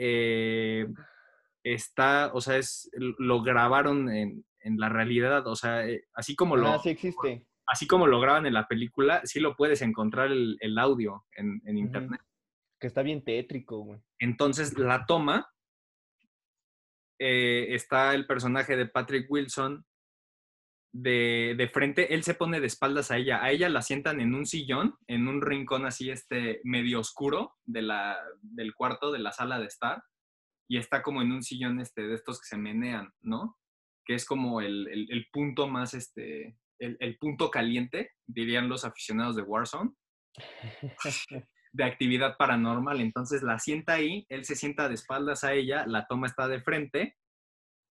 [1.63, 6.69] está, o sea, es, lo grabaron en, en la realidad, o sea, así como lo,
[6.69, 7.48] Ah, sí existe.
[7.69, 11.61] Así como lo graban en la película, sí lo puedes encontrar el, el audio en,
[11.79, 12.21] internet.
[12.81, 14.01] Que está bien tétrico, güey.
[14.19, 15.51] Entonces la toma,
[17.19, 19.85] eh, está el personaje de Patrick Wilson
[20.93, 24.35] de, de frente, él se pone de espaldas a ella, a ella la sientan en
[24.35, 29.33] un sillón, en un rincón así este medio oscuro de la, del cuarto, de la
[29.33, 30.03] sala de estar,
[30.69, 33.59] y está como en un sillón este, de estos que se menean, ¿no?
[34.05, 38.85] Que es como el, el- el punto más, este, el, el punto caliente, dirían los
[38.85, 39.93] aficionados de Warzone
[41.73, 43.01] de actividad paranormal.
[43.01, 46.63] Entonces la sienta ahí, él se sienta de espaldas a ella, la toma está de
[46.63, 47.17] frente,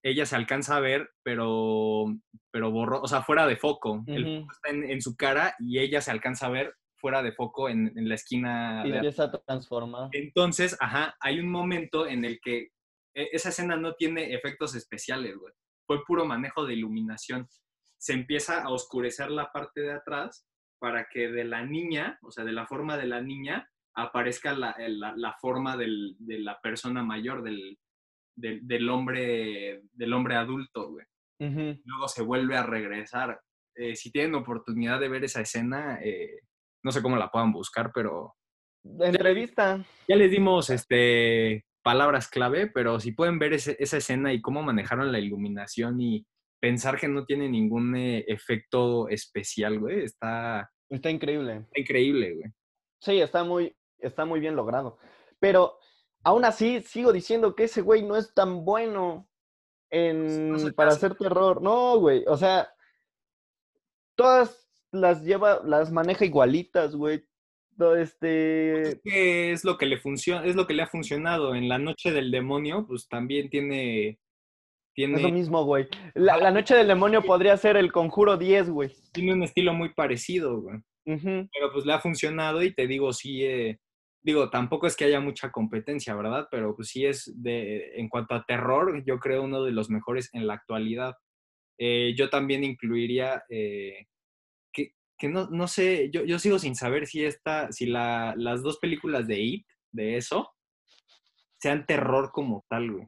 [0.03, 2.05] ella se alcanza a ver, pero,
[2.51, 4.03] pero borró, o sea, fuera de foco.
[4.07, 4.41] El Ujú.
[4.41, 7.69] foco está en, en su cara y ella se alcanza a ver fuera de foco
[7.69, 8.83] en, en la esquina.
[8.85, 10.09] Y empieza a transformar.
[10.13, 12.69] Entonces, ajá, hay un momento en el que
[13.15, 15.53] e- esa escena no tiene efectos especiales, güey.
[15.85, 17.47] Fue puro manejo de iluminación.
[17.99, 20.45] Se empieza a oscurecer la parte de atrás
[20.79, 24.71] para que de la niña, o sea, de la forma de la niña, aparezca la,
[24.71, 27.79] el- la- la forma del- de la persona mayor, del,
[28.35, 31.05] del, del hombre, del hombre adulto, güey.
[31.39, 33.39] Luego se vuelve a regresar.
[33.75, 36.41] Eh, si tienen oportunidad de ver esa escena, eh,
[36.83, 38.35] no sé cómo la puedan buscar, pero
[38.99, 39.83] Entrevista.
[40.07, 44.61] ya les dimos este, palabras clave, pero si pueden ver ese- esa escena y cómo
[44.63, 46.25] manejaron la iluminación y
[46.59, 51.57] pensar que no tiene ningún eh, efecto especial, güey, está, Está increíble.
[51.67, 52.51] está increíble, güey.
[53.01, 54.97] Sí, está muy, está muy bien logrado.
[55.39, 55.77] Pero
[56.23, 59.29] aún así, sigo diciendo que ese güey no es tan bueno
[59.89, 61.61] en, No se para hacer terror.
[61.61, 62.23] No, güey.
[62.27, 62.69] O sea,
[64.15, 67.23] todas las lleva, las maneja igualitas, güey.
[67.77, 68.81] Todo este.
[68.81, 71.53] Es que es lo que le funciona, es lo que le ha funcionado.
[71.53, 74.19] En la noche del demonio, pues también tiene,
[74.97, 75.87] Es lo mismo, güey.
[76.15, 78.95] La, la noche del demonio podría ser el conjuro 10, güey.
[79.13, 80.79] tiene un estilo muy parecido, güey.
[81.05, 83.79] Pero pues le ha funcionado y te digo, sí, eh,
[84.21, 86.47] digo, tampoco es que haya mucha competencia, ¿verdad?
[86.51, 90.29] Pero pues sí es de, en cuanto a terror, yo creo uno de los mejores
[90.33, 91.15] en la actualidad.
[91.77, 94.07] Eh, yo también incluiría, eh,
[94.73, 98.63] que, que no, no sé, yo, yo sigo sin saber si esta, si la, las
[98.63, 100.51] dos películas de It, de eso,
[101.61, 103.07] sean terror como tal, güey.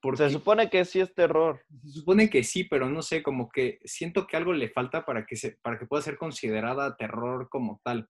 [0.00, 1.60] Porque Se supone que sí es terror.
[1.82, 5.26] se supone que sí, pero no sé, como que siento que algo le falta para
[5.26, 8.08] que, se, para que pueda ser considerada terror como tal.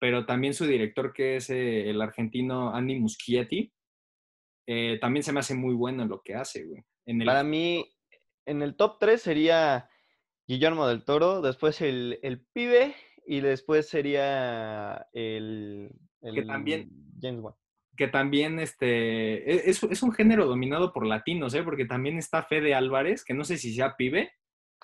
[0.00, 3.72] Pero también su director, que es eh, el argentino Andy Muschietti,
[4.66, 6.82] eh, también se me hace muy bueno en lo que hace, güey.
[7.06, 7.84] En el, Para mí,
[8.46, 9.88] en el top 3 sería
[10.48, 12.94] Guillermo del Toro, después el, el pibe
[13.26, 15.90] y después sería el,
[16.22, 17.54] el también- James Wan.
[18.02, 21.62] Que también este, e- es, es un género dominado por latinos, ¿eh?
[21.62, 24.32] Porque también está Fede Álvarez, que no sé si sea pibe.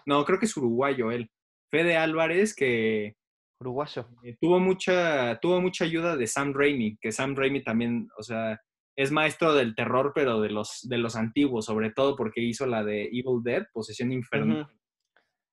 [0.06, 1.28] No, creo que es uruguayo él.
[1.68, 3.16] Fede Álvarez, que
[3.60, 4.08] Uruguayo.
[4.22, 8.60] Eh, tuvo, mucha, tuvo mucha ayuda de Sam Raimi, que Sam Raimi también, o sea,
[8.96, 12.84] es maestro del terror, pero de los, de los antiguos, sobre todo porque hizo la
[12.84, 14.68] de Evil Dead, Posesión Infernal.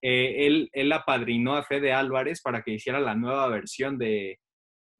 [0.03, 4.37] Eh, él, él apadrinó a Fede Álvarez para que hiciera la nueva versión de,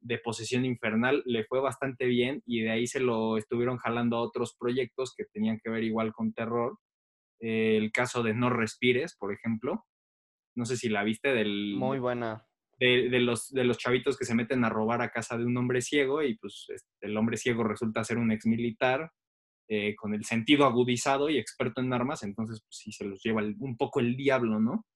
[0.00, 1.22] de Posesión Infernal.
[1.26, 5.24] Le fue bastante bien y de ahí se lo estuvieron jalando a otros proyectos que
[5.32, 6.78] tenían que ver igual con terror.
[7.40, 9.84] Eh, el caso de No Respires, por ejemplo.
[10.54, 12.46] No sé si la viste del, Muy buena.
[12.78, 15.56] de, de los, de los chavitos que se meten a robar a casa de un
[15.56, 19.10] hombre ciego y pues este, el hombre ciego resulta ser un ex militar
[19.68, 23.42] eh, con el sentido agudizado y experto en armas, entonces pues sí se los lleva
[23.42, 24.86] el- un poco el diablo, ¿no?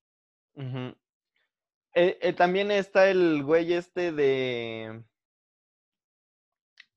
[1.95, 5.03] Eh, eh, también está el güey este de...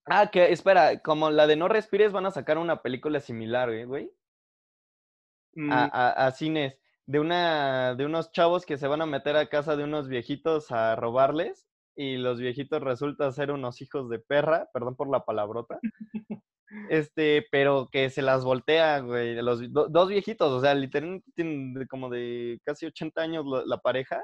[0.05, 3.85] Ah, que espera, como la de No Respires van a sacar una película similar, eh,
[3.85, 4.11] güey,
[5.55, 9.35] Mm, a, a- a cines, de una, de unos chavos que se van a meter
[9.37, 14.17] a casa de unos viejitos a robarles y los viejitos resultan ser unos hijos de
[14.19, 15.79] perra, perdón por la palabrota,
[16.89, 21.75] este, pero que se las voltea, güey, los do- dos viejitos, o sea, literalmente tienen
[21.87, 24.23] como de casi 80 años la- la pareja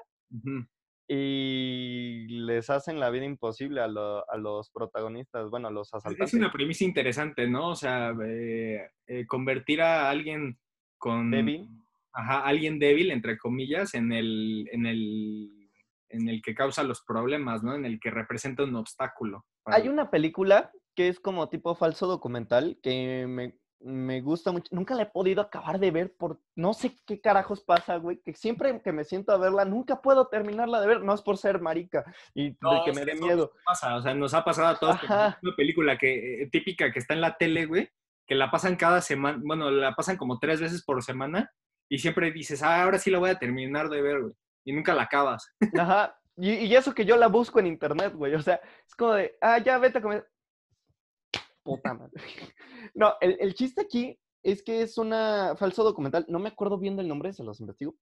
[1.08, 5.94] y les hacen la vida imposible a, lo- a los protagonistas, bueno, a los Es
[5.96, 6.34] asaltantes.
[6.36, 7.70] una premisa interesante, ¿no?
[7.70, 10.60] O sea, eh, eh, convertir a alguien
[10.98, 11.32] con...
[11.32, 11.68] Débil.
[12.12, 15.70] Ajá, alguien débil, entre comillas, en el, en el,
[16.10, 17.76] en el que causa los problemas, ¿no?
[17.76, 19.46] En el que representa un obstáculo.
[19.64, 24.68] para Hay una película que es como tipo falso documental que me, me gusta mucho.
[24.72, 28.22] Nunca la he podido acabar de ver por no sé qué carajos pasa, güey.
[28.24, 31.02] Que siempre que me siento a verla, nunca puedo terminarla de ver.
[31.02, 32.04] No es por ser marica
[32.34, 33.54] y de que me dé miedo.
[33.66, 34.96] pasa, o sea, nos ha pasado a todos.
[34.96, 35.40] Ajá.
[35.42, 37.90] Una película que, eh, típica que está en la tele, güey,
[38.28, 41.52] que la pasan cada semana, bueno, la pasan como tres veces por semana
[41.90, 44.34] y siempre dices, ah, ahora sí la voy a terminar de ver, güey.
[44.66, 45.52] Y nunca la acabas.
[45.78, 46.16] Ajá.
[46.38, 48.34] Y, y eso que yo la busco en internet, güey.
[48.36, 50.28] O sea, es como de, ah, ya vete a comer.
[51.70, 52.14] Puta madre.
[52.96, 56.26] No, el, el chiste aquí es que es una falso documental.
[56.30, 57.96] No me acuerdo bien del nombre, se los investigo.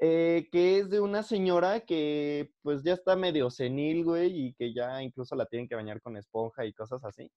[0.00, 4.74] eh, que es de una señora que pues ya está medio senil, güey, y que
[4.74, 7.30] ya incluso la tienen que bañar con esponja y cosas así.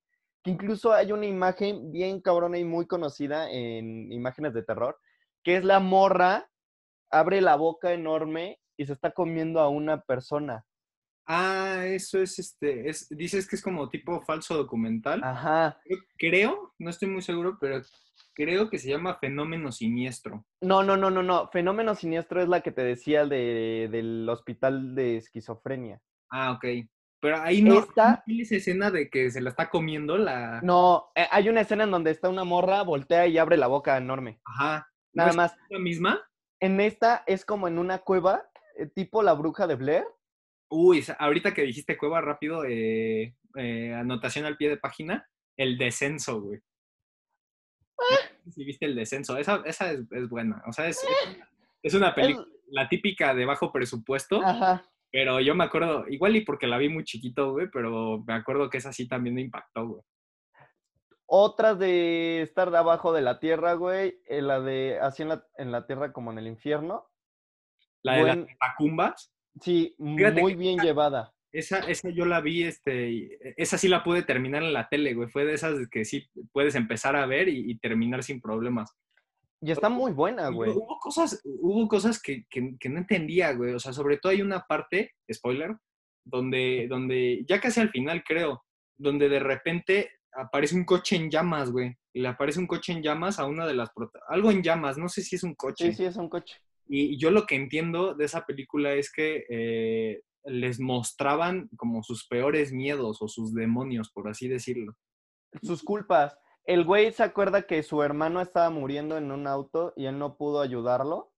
[0.43, 4.97] Que incluso hay una imagen bien cabrona y muy conocida en imágenes de terror,
[5.43, 6.49] que es la morra,
[7.11, 10.65] abre la boca enorme y se está comiendo a una persona.
[11.27, 15.23] Ah, eso es este, es, dices que es como tipo falso documental.
[15.23, 15.79] Ajá.
[15.83, 17.81] Creo, creo, no estoy muy seguro, pero
[18.33, 20.45] creo que se llama Fenómeno Siniestro.
[20.61, 21.47] No, no, no, no, no.
[21.49, 25.99] Fenómeno siniestro es la que te decía de, del hospital de esquizofrenia.
[26.29, 26.65] Ah, ok.
[27.21, 30.59] Pero ahí no, Esta- ¿no tiene esa escena de que se la está comiendo la...
[30.61, 33.97] No, eh, hay una escena en donde está una morra, voltea y abre la boca
[33.97, 34.39] enorme.
[34.45, 34.87] Ajá.
[35.13, 35.55] ¿No Nada es más.
[35.69, 36.21] la misma?
[36.59, 38.43] En esta es como en una cueva,
[38.77, 40.05] eh, tipo la bruja de Blair.
[40.69, 46.41] Uy, ahorita que dijiste cueva rápido, eh, eh, anotación al pie de página, el descenso,
[46.41, 46.59] güey.
[48.51, 50.61] Si viste el descenso, esa, esa es, es buena.
[50.67, 51.49] O sea, es, es una-
[51.81, 54.83] es una película, la típica de bajo presupuesto, Ajá.
[55.11, 58.69] pero yo me acuerdo, igual y porque la vi muy chiquito, güey, pero me acuerdo
[58.69, 60.01] que esa sí también me impactó, güey.
[61.27, 64.19] Otras de estar de abajo de la tierra, güey.
[64.25, 67.07] eh, la de así en la, en la tierra como en el infierno.
[68.03, 71.33] La de Buen- las catacumbas, Sí, Fíjate muy bien llevada.
[71.51, 75.13] esa, esa yo la vi, este, y- esa sí la pude terminar en la tele,
[75.13, 75.29] güey.
[75.29, 78.91] Fue de esas que sí puedes empezar a ver y, y terminar sin problemas.
[79.61, 80.71] Y está muy buena, güey.
[80.71, 83.73] Hubo cosas, hubo cosas que, que- que no entendía, güey.
[83.73, 85.75] O sea, sobre todo hay una parte, spoiler,
[86.25, 88.63] donde, donde ya casi al final, creo,
[88.97, 91.95] donde de repente aparece un coche en llamas, güey.
[92.13, 93.89] Y le aparece un coche en llamas a una de las...
[94.27, 95.91] Algo en llamas, no sé si es un coche.
[95.91, 96.55] Sí, sí, es un coche.
[96.87, 102.27] Y yo lo que entiendo de esa película es que eh, les mostraban como sus
[102.27, 104.93] peores miedos o sus demonios, por así decirlo.
[105.63, 106.37] Sus culpas.
[106.65, 110.35] El güey se acuerda que su hermano estaba muriendo en un auto y él no
[110.37, 111.31] pudo ayudarlo.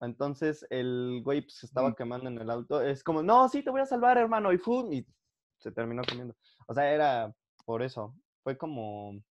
[0.00, 1.94] Entonces el güey pues, se estaba Mm.
[1.94, 2.80] quemando en el auto.
[2.82, 4.52] Es como, no, sí, te voy a salvar, hermano.
[4.52, 4.92] Y ¡fum!
[4.92, 5.06] Y
[5.58, 6.34] se terminó comiendo.
[6.66, 7.34] O sea, era
[7.66, 8.14] por eso.
[8.42, 9.22] Fue como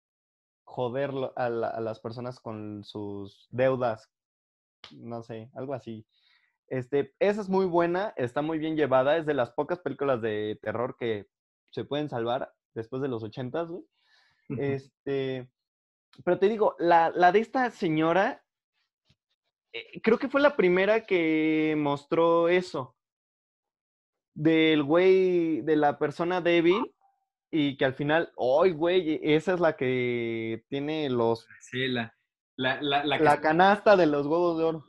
[0.66, 4.08] joder lo- a, la- a las personas con sus deudas.
[4.92, 6.06] No sé, algo así.
[6.68, 9.18] Este, esa es muy buena, está muy bien llevada.
[9.18, 11.28] Es de las pocas películas de terror que
[11.72, 13.84] se pueden salvar después de los ochentas, güey.
[14.58, 15.48] Este,
[16.24, 18.44] pero te digo, la, la de esta señora,
[19.74, 22.96] eh, creo que fue la primera que mostró eso.
[24.34, 26.94] Del güey, de la persona débil,
[27.52, 29.20] y que al final, ¡ay, güey!
[29.24, 32.16] Esa es la que tiene los, Sí, la,
[32.60, 34.84] la, la, la canasta de los huevos de oro.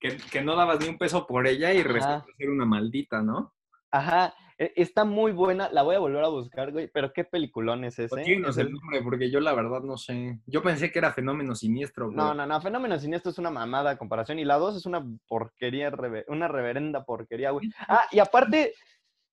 [0.00, 3.54] que, que no dabas ni un peso por ella y resulta ser una maldita, ¿no?
[3.90, 5.68] Ajá, e- está muy buena.
[5.70, 6.88] La voy a volver a buscar, güey.
[6.88, 8.20] Pero qué peliculón es ese.
[8.22, 10.40] Díganos Es el nombre, porque yo la verdad no sé.
[10.46, 12.16] Yo pensé que era Fenómeno Siniestro, güey.
[12.16, 12.60] No, no, no.
[12.60, 14.38] Fenómeno Siniestro es una mamada a comparación.
[14.38, 15.92] Y la 2 es una porquería,
[16.28, 17.70] una reverenda porquería, güey.
[17.86, 18.74] Ah, y aparte,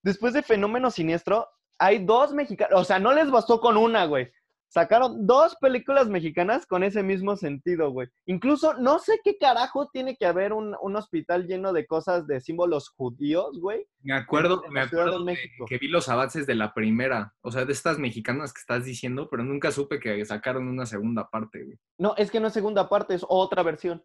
[0.03, 1.47] después de Fenómeno Siniestro,
[1.79, 2.79] hay dos mexicanos.
[2.81, 4.31] O sea, no les bastó con una, güey.
[4.73, 8.07] Sacaron dos películas mexicanas con ese mismo sentido, güey.
[8.25, 12.39] Incluso no sé qué carajo tiene que haber un, un hospital lleno de cosas de
[12.39, 13.85] símbolos judíos, güey.
[14.01, 15.65] Me acuerdo, me de acuerdo de México.
[15.67, 17.33] que vi los avances de la primera.
[17.41, 21.29] O sea, de estas mexicanas que estás diciendo, pero nunca supe que sacaron una segunda
[21.29, 21.77] parte, güey.
[21.97, 24.01] No, es que no es segunda parte, es otra versión.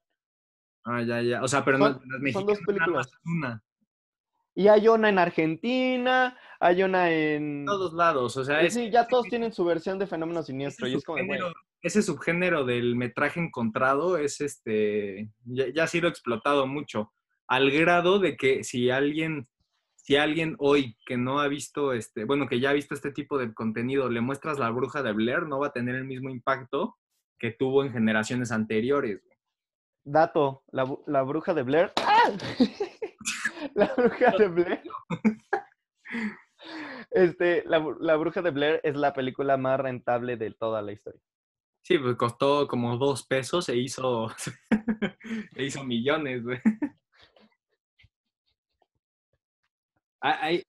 [0.84, 1.42] Ah, ya, ya.
[1.44, 3.10] O sea, pero Son- no, las son dos mexicanas películas.
[3.24, 3.62] una.
[4.58, 7.60] Y hay una en Argentina, hay una en...
[7.60, 8.38] En todos lados.
[8.38, 10.86] O sea, es, Sí, ya todos tienen su versión de Fenómeno Siniestro.
[10.86, 11.52] ese, Y es como, de,
[11.82, 15.30] ese subgénero del metraje encontrado es este.
[15.44, 17.12] Ya, ya ha sido explotado mucho.
[17.46, 19.46] Al grado de que si alguien.
[19.94, 23.38] Si alguien hoy que no ha visto este, bueno, que ya ha visto este tipo
[23.38, 26.96] de contenido, le muestras la bruja de Blair, no va a tener el mismo impacto
[27.40, 29.20] que tuvo en generaciones anteriores.
[30.04, 31.92] dato, la, la bruja de Blair.
[31.96, 32.30] ¡Ah!
[33.74, 34.82] la bruja de Blair.
[37.10, 41.20] Este, la, la bruja de Blair es la película más rentable de toda la historia.
[41.82, 44.28] Sí, pues costó como dos pesos e hizo,
[45.56, 46.58] e hizo millones, güey.
[50.20, 50.64] Ah, Hay,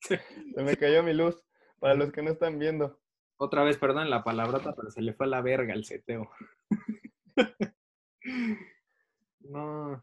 [0.00, 0.20] Se
[0.56, 1.40] me cayó mi luz,
[1.78, 3.00] para los que no están viendo.
[3.38, 6.30] otra vez, perdón la palabrota, pero se le fue a la verga el seteo.
[9.40, 10.02] No.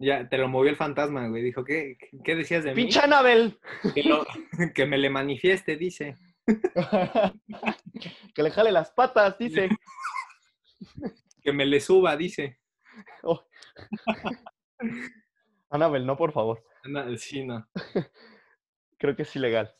[0.00, 1.42] Ya, te lo movió el fantasma, güey.
[1.42, 2.82] Dijo, ¿qué, qué decías de mí?
[2.82, 3.58] ¡Pinche Anabel!
[3.94, 4.24] Que, lo-
[4.74, 6.16] que me le manifieste, dice.
[8.34, 9.68] que le jale las patas, dice.
[11.42, 12.58] Que me le suba, dice.
[13.22, 13.42] Oh.
[15.70, 16.62] Anabel, no, por favor.
[16.84, 17.66] No, sí, no.
[18.98, 19.74] Creo que es ilegal.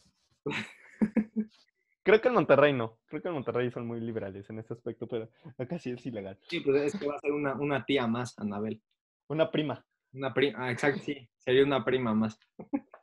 [2.02, 2.98] Creo que en Monterrey no.
[3.06, 6.38] Creo que en Monterrey son muy liberales en ese aspecto, pero acá sí es ilegal.
[6.48, 8.80] Sí, pues es que va a ser una, una tía más, Anabel.
[9.28, 9.84] Una prima.
[10.12, 11.28] Una prima, ah, exacto, sí.
[11.38, 12.38] Sería una prima más.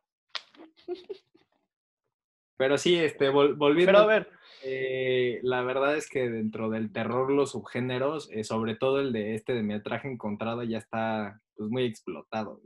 [2.57, 3.91] Pero sí, este, vol- volviendo.
[3.91, 4.29] Pero a ver,
[4.63, 9.35] eh, la verdad es que dentro del terror, los subgéneros, eh, sobre todo el de
[9.35, 12.61] este de metraje encontrado, ya está pues, muy explotado.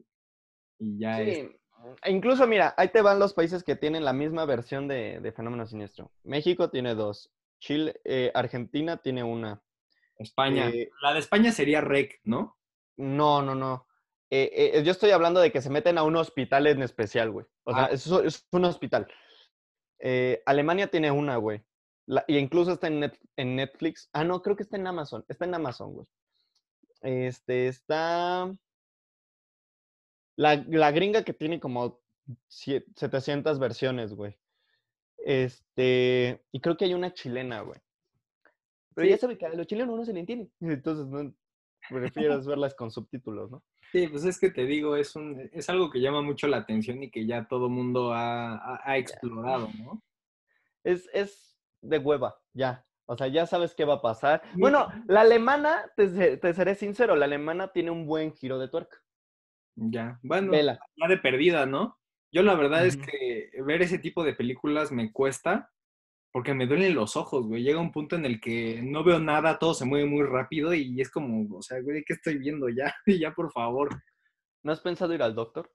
[0.77, 1.37] Y ya es.
[1.37, 1.55] sí.
[2.03, 5.31] E Incluso, mira, ahí te van los países que tienen la misma versión de, de
[5.31, 6.11] Fenómeno Siniestro.
[6.23, 7.31] México tiene dos.
[7.59, 9.63] Chile, eh, Argentina tiene una.
[10.17, 10.69] España.
[11.01, 12.57] La de España sería REC, ¿no?
[12.97, 13.87] No, no, no.
[14.31, 17.45] Eh, eh, yo estoy hablando de que se meten a un hospital en especial, güey.
[17.63, 17.89] O sea, Ah.
[17.91, 19.07] es, es un hospital.
[19.99, 21.63] Eh, Alemania tiene una, güey.
[22.05, 24.09] La- y incluso está en, Net- en Netflix.
[24.13, 25.25] Ah, no, creo que está en Amazon.
[25.27, 26.07] Está en Amazon, güey.
[27.01, 28.53] Este, está...
[30.35, 31.99] La, la gringa que tiene como
[32.47, 34.37] sie- 700 versiones, güey.
[35.17, 37.79] Este, y creo que hay una chilena, güey.
[38.95, 39.11] Pero Sí.
[39.11, 40.49] ya sabe que a los chilenos no se le entiende.
[40.61, 41.33] Entonces, no,
[41.89, 43.63] prefieres verlas con subtítulos, ¿no?
[43.91, 47.01] Sí, pues es que te digo, es, un, es algo que llama mucho la atención
[47.03, 50.01] y que ya todo mundo ha, ha- ha explorado, ¿no?
[50.83, 52.85] Es, es de hueva, ya.
[53.05, 54.43] O sea, ya sabes qué va a pasar.
[54.53, 58.97] Bueno, la alemana, te, te seré sincero, la alemana tiene un buen giro de tuerca.
[59.75, 60.79] Ya, bueno, Vela.
[60.95, 61.97] ya de perdida, ¿no?
[62.31, 65.71] Yo la verdad es que ver ese tipo de películas me cuesta
[66.31, 67.63] porque me duelen los ojos, güey.
[67.63, 71.01] Llega un punto en el que no veo nada, todo se mueve muy rápido y
[71.01, 72.93] es como, o sea, güey, ¿qué estoy viendo ya?
[73.05, 73.89] ya, por favor.
[74.63, 75.71] ¿No has pensado ir al doctor?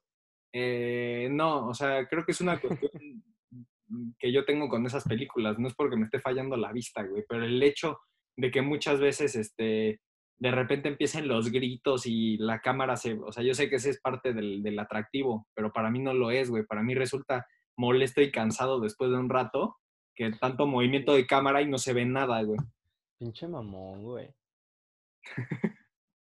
[0.52, 2.90] Eh, no, o sea, creo que es una cuestión
[4.18, 5.58] que yo tengo con esas películas.
[5.58, 7.98] No es porque me esté fallando la vista, güey, pero el hecho
[8.36, 10.00] de que muchas veces, este,
[10.38, 13.90] de repente empiecen los gritos y la cámara se, o sea, yo sé que ese
[13.90, 16.64] es parte del, del atractivo, pero para mí no lo es, güey.
[16.64, 17.46] Para mí resulta
[17.76, 19.76] molesto y cansado después de un rato
[20.14, 22.58] que tanto movimiento de cámara y no se ve nada, güey.
[23.18, 24.34] Pinche mamón, güey.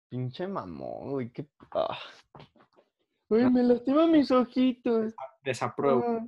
[0.09, 1.29] Pinche mamón, güey.
[1.31, 1.45] Qué...
[1.73, 1.97] ah.
[3.29, 5.13] Güey, me lastima mis ojitos.
[5.43, 6.27] Desapruebo.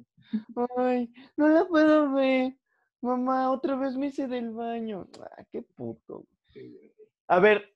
[0.56, 2.56] Ah, Ay, no la puedo ver.
[3.02, 5.08] Mamá, otra vez me hice del baño.
[5.20, 6.26] Ah, qué puto.
[7.28, 7.74] A ver,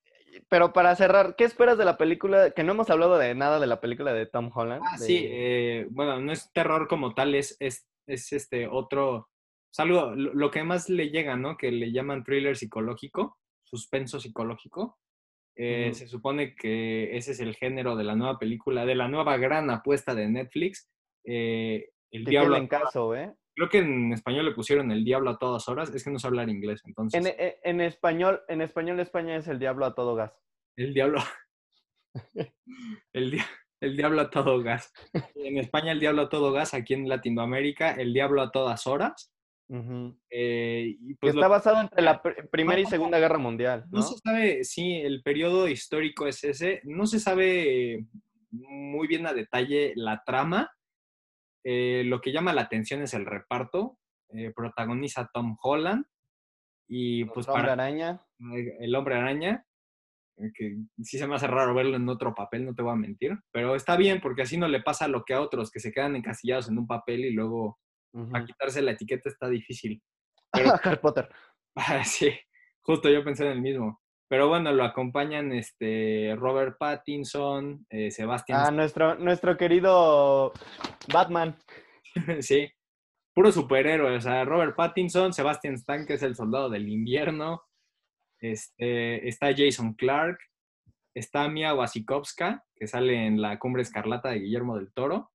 [0.49, 2.51] pero para cerrar, ¿qué esperas de la película?
[2.51, 4.83] Que no hemos hablado de nada de la película de Tom Holland.
[4.85, 9.29] Ah, sí, eh, bueno, no es terror como tal, es, es, es este otro,
[9.77, 11.55] es algo, lo, que más le llega, ¿no?
[11.57, 14.97] Que le llaman thriller psicológico, suspenso psicológico.
[15.55, 15.91] Eh.
[15.93, 19.69] Se supone que ese es el género de la nueva película, de la nueva gran
[19.69, 20.89] apuesta de Netflix.
[21.25, 22.53] eh, el diablo.
[22.55, 23.33] tienen caso, ¿eh?
[23.55, 26.27] Creo que en español le pusieron el diablo a todas horas, es que no sé
[26.27, 27.25] hablar inglés, entonces.
[27.25, 30.31] En, en- en español, en español España es el diablo a todo gas.
[30.77, 31.19] El diablo.
[33.13, 33.39] el,
[33.81, 34.91] El diablo a todo gas.
[35.35, 39.31] En España el diablo a todo gas, aquí en Latinoamérica el diablo a todas horas.
[40.29, 43.99] Eh, y pues lo- está basado entre la pr- Primera y Segunda Guerra Mundial, no
[43.99, 44.01] ¿no?
[44.03, 46.81] se sabe, sí, el periodo histórico es ese.
[46.85, 48.05] No se sabe
[48.51, 50.71] muy bien a detalle la trama.
[51.65, 53.97] Eh, lo que llama la atención es el reparto.
[54.29, 56.05] Eh, protagoniza Tom Holland
[56.89, 58.21] y pues Nuestro Hombre para Araña.
[58.79, 59.65] el hombre araña,
[60.37, 62.95] eh, que sí se me hace raro verlo en otro papel, no te voy a
[62.95, 65.91] mentir, pero está bien porque así no le pasa lo que a otros que se
[65.91, 67.79] quedan encasillados en un papel y luego
[68.33, 70.01] A quitarse la etiqueta está difícil.
[70.83, 71.29] Harry Potter.
[71.79, 72.31] Ah, sí,
[72.81, 74.01] justo yo pensé en el mismo.
[74.27, 80.53] Pero bueno, lo acompañan este Robert Pattinson, eh, Sebastian, Ah, nuestro, nuestro querido
[81.13, 81.55] Batman.
[82.41, 82.67] sí,
[83.35, 87.61] puro superhéroe, o sea, Robert Pattinson, Sebastian Stan, que es el soldado del invierno,
[88.39, 90.39] este, está Jason Clark,
[91.13, 95.31] está Mia Wasikowska, que sale en La Cumbre Escarlata de Guillermo del Toro,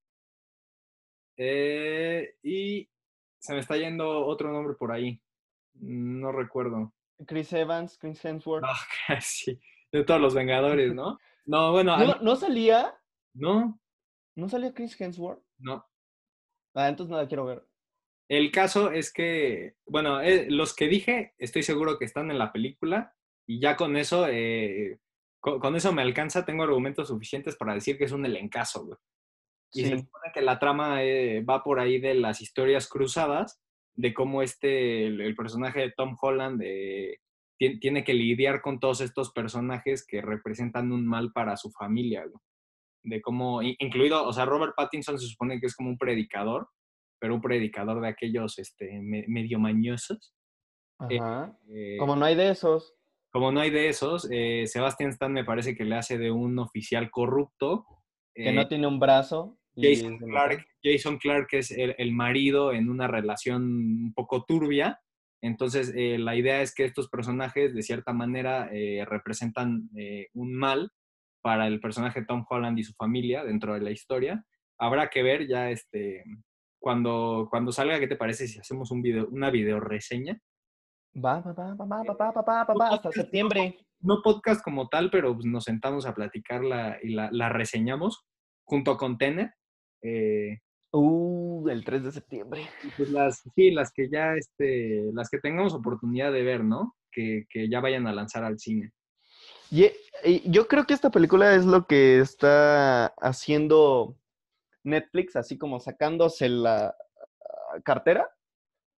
[1.36, 2.88] eh, y
[3.38, 5.20] se me está yendo otro nombre por ahí,
[5.74, 6.92] no recuerdo.
[7.26, 8.62] Chris Evans, Chris Hemsworth.
[8.66, 8.72] No,
[9.06, 9.58] casi.
[9.92, 11.18] De todos los Vengadores, ¿no?
[11.46, 12.94] No, bueno, ¿No, mí- no salía?
[13.34, 13.78] no,
[14.34, 15.42] ¿No salía Chris Hemsworth?
[15.58, 15.84] no.
[16.74, 17.66] Ah, entonces no la quiero ver.
[18.30, 22.50] El caso es que, bueno, eh, los que dije, estoy seguro que están en la
[22.50, 23.14] película
[23.46, 24.98] y ya con eso, eh,
[25.38, 28.98] con, con eso me alcanza, tengo argumentos suficientes para decir que es un elencazo, güey.
[29.74, 33.60] Y se supone que la trama eh, va por ahí de las historias cruzadas,
[33.94, 37.18] de cómo este, el, el personaje de Tom Holland eh,
[37.58, 42.24] tien- tiene que lidiar con todos estos personajes que representan un mal para su familia.
[43.04, 46.68] De cómo, in- incluido, o sea, Robert Pattinson se supone que es como un predicador,
[47.20, 50.34] pero un predicador de aquellos este, me- medio mañosos.
[50.98, 51.56] Ajá.
[51.74, 52.94] Eh, Como no hay de esos.
[53.32, 54.22] como no hay de esos,
[54.66, 57.86] Sebastian Stan me parece que le hace de un oficial corrupto.
[58.34, 59.58] Que no tiene un brazo.
[59.76, 60.66] Jason Clark.
[60.82, 65.00] Jason Clark es el, el marido en una relación un poco turbia.
[65.42, 70.54] Entonces, eh, la idea es que estos personajes, de cierta manera, eh, representan eh, un
[70.54, 70.90] mal
[71.42, 74.44] para el personaje Tom Holland y su familia dentro de la historia.
[74.78, 76.22] Habrá que ver ya este,
[76.78, 80.38] cuando, cuando salga, ¿qué te parece si hacemos un video, una video reseña?
[81.14, 83.78] Va, va, va, va, va, va, va, va, va, va, hasta septiembre.
[84.00, 88.24] No podcast como tal, pero pues, nos sentamos a platicarla y la, la reseñamos
[88.64, 89.50] junto con Tenet.
[90.02, 90.58] Eh,
[90.94, 92.68] Uh, el 3 de septiembre.
[92.98, 96.94] Pues las, sí, las que ya, este, las que tengamos oportunidad de ver, ¿no?
[97.10, 98.92] Que, que ya vayan a lanzar al cine.
[99.70, 99.90] Y,
[100.22, 104.18] y yo creo que esta película es lo que está haciendo
[104.84, 108.28] Netflix, así como sacándose la ah, cartera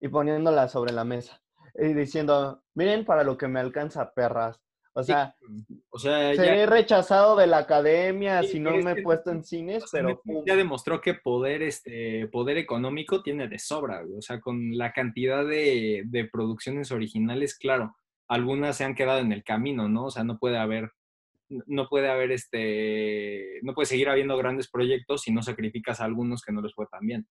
[0.01, 1.41] y poniéndola sobre la mesa.
[1.77, 4.61] Y diciendo, miren para lo que me alcanza, perras.
[4.97, 5.35] O sea,
[5.91, 9.43] O sea, seré ya, rechazado de la academia Sí, si no me he puesto en
[9.43, 14.19] cines, o sea, pero ya demostró que poder, este, poder económico tiene de sobra, güey.
[14.19, 17.97] O sea, con la cantidad de, de producciones originales, claro,
[18.29, 20.07] algunas se han quedado en el camino, ¿no?
[20.07, 20.93] O sea, no puede haber,
[21.49, 26.43] no puede haber, este, no puede seguir habiendo grandes proyectos si no sacrificas a algunos
[26.43, 27.27] que no les fue tan bien.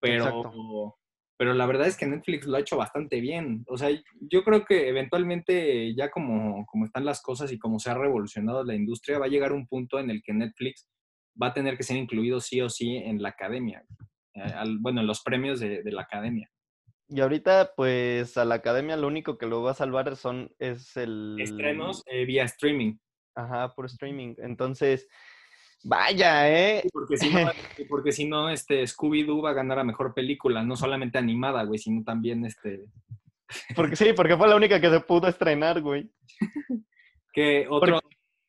[0.00, 0.99] Pero, Exacto.
[1.40, 3.64] Pero la verdad es que Netflix lo ha hecho bastante bien.
[3.66, 3.88] O sea,
[4.20, 8.62] yo creo que eventualmente, ya como, como están las cosas y como se ha revolucionado
[8.62, 10.86] la industria, va a llegar un punto en el que Netflix
[11.42, 13.82] va a tener que ser incluido sí o sí en la academia.
[14.34, 16.46] eh, al- bueno, en los premios de, de la academia.
[17.08, 20.94] Y ahorita, pues, a la academia lo único que lo va a salvar son, es
[20.98, 21.38] el...
[21.40, 22.98] Estrenos eh, vía streaming.
[23.34, 24.34] Ajá, por streaming.
[24.40, 25.08] Entonces,
[25.82, 26.82] vaya, ¿eh?
[26.92, 27.50] Porque si no,
[27.88, 31.78] porque si no este, Scooby-Doo va a ganar a mejor película, no solamente animada, güey,
[31.78, 32.84] sino también este,
[33.76, 36.10] Porque sí, porque fue la única que se pudo estrenar, güey.
[37.32, 37.98] que otro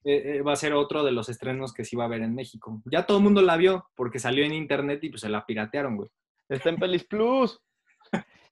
[0.04, 2.36] eh, eh, va a ser otro de los estrenos que sí va a haber en
[2.36, 2.82] México.
[2.86, 5.98] Ya todo el mundo la vio porque salió en internet y pues se la piratearon,
[5.98, 6.10] güey.
[6.50, 7.60] Está en Pelis Plus.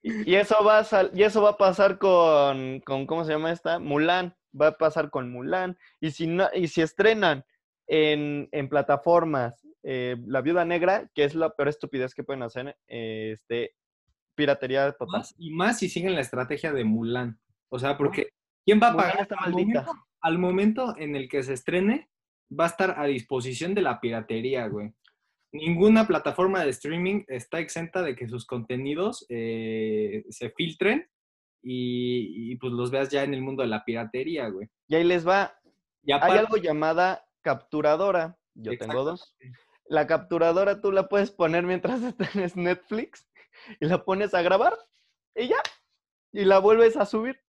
[0.01, 3.33] Y y eso va a sal- y eso va a pasar con, con, ¿cómo se
[3.33, 3.79] llama esta?
[3.79, 4.35] Mulan.
[4.59, 5.77] Va a pasar con Mulan.
[5.99, 7.43] Y si no, y si estrenan
[7.89, 12.77] en, en plataformas eh, La Viuda Negra, que es la peor estupidez que pueden hacer,
[12.87, 13.73] eh, este,
[14.35, 15.19] piratería total.
[15.19, 17.39] Más y más si siguen la estrategia de Mulan.
[17.69, 18.29] O sea, porque
[18.63, 19.21] ¿quién va a pagar?
[19.21, 19.81] está Al maldita.
[19.81, 22.09] momento, al momento en el que se estrene,
[22.57, 24.93] va a estar a disposición de la piratería, güey.
[25.51, 31.09] Ninguna plataforma de streaming está exenta de que sus contenidos eh, se filtren
[31.63, 34.69] y, y, pues los veas ya en el mundo de la piratería, güey.
[34.87, 35.55] Y ahí les va.
[36.03, 38.37] Y Hay algo llamada capturadora.
[38.55, 39.35] Yo tengo dos.
[39.85, 42.01] La capturadora tú la puedes poner mientras
[42.35, 43.27] en Netflix
[43.79, 44.77] y la pones a grabar
[45.35, 45.61] y ya.
[46.31, 47.39] Y la vuelves a subir.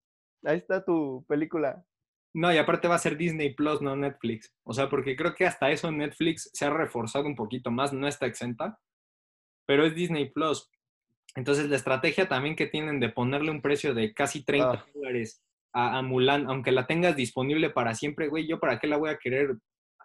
[0.44, 1.84] Ahí está tu película
[2.32, 4.54] No, y aparte va a ser Disney Plus, no Netflix.
[4.64, 8.08] O sea, porque creo que hasta eso Netflix se ha reforzado un poquito más, no
[8.08, 8.80] está exenta,
[9.66, 10.70] pero es Disney Plus.
[11.36, 14.86] Entonces, la estrategia también que tienen de ponerle un precio de casi 30 Ah.
[14.94, 18.96] dólares a, a Mulan, aunque la tengas disponible para siempre, güey, yo para qué la
[18.96, 19.56] voy a querer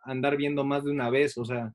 [0.05, 1.73] andar viendo más de una vez, o sea,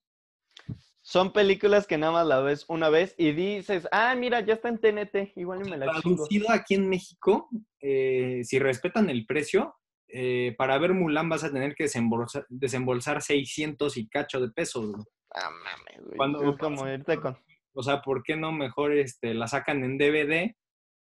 [1.03, 4.69] Son películas que nada más la ves una vez y dices, ah, mira, ya está
[4.69, 6.15] en TNT, igual y me la chingo.
[6.17, 7.49] traducido aquí en México,
[7.81, 9.75] eh, si respetan el precio,
[10.09, 14.95] eh, para ver Mulan vas a tener que desembolsar, desembolsar 600 y cacho de pesos.
[15.35, 16.17] Ah, mames, güey.
[16.17, 17.37] Cuando- Es como irte con...
[17.73, 20.57] O sea, ¿por qué no mejor este, la sacan en DVD?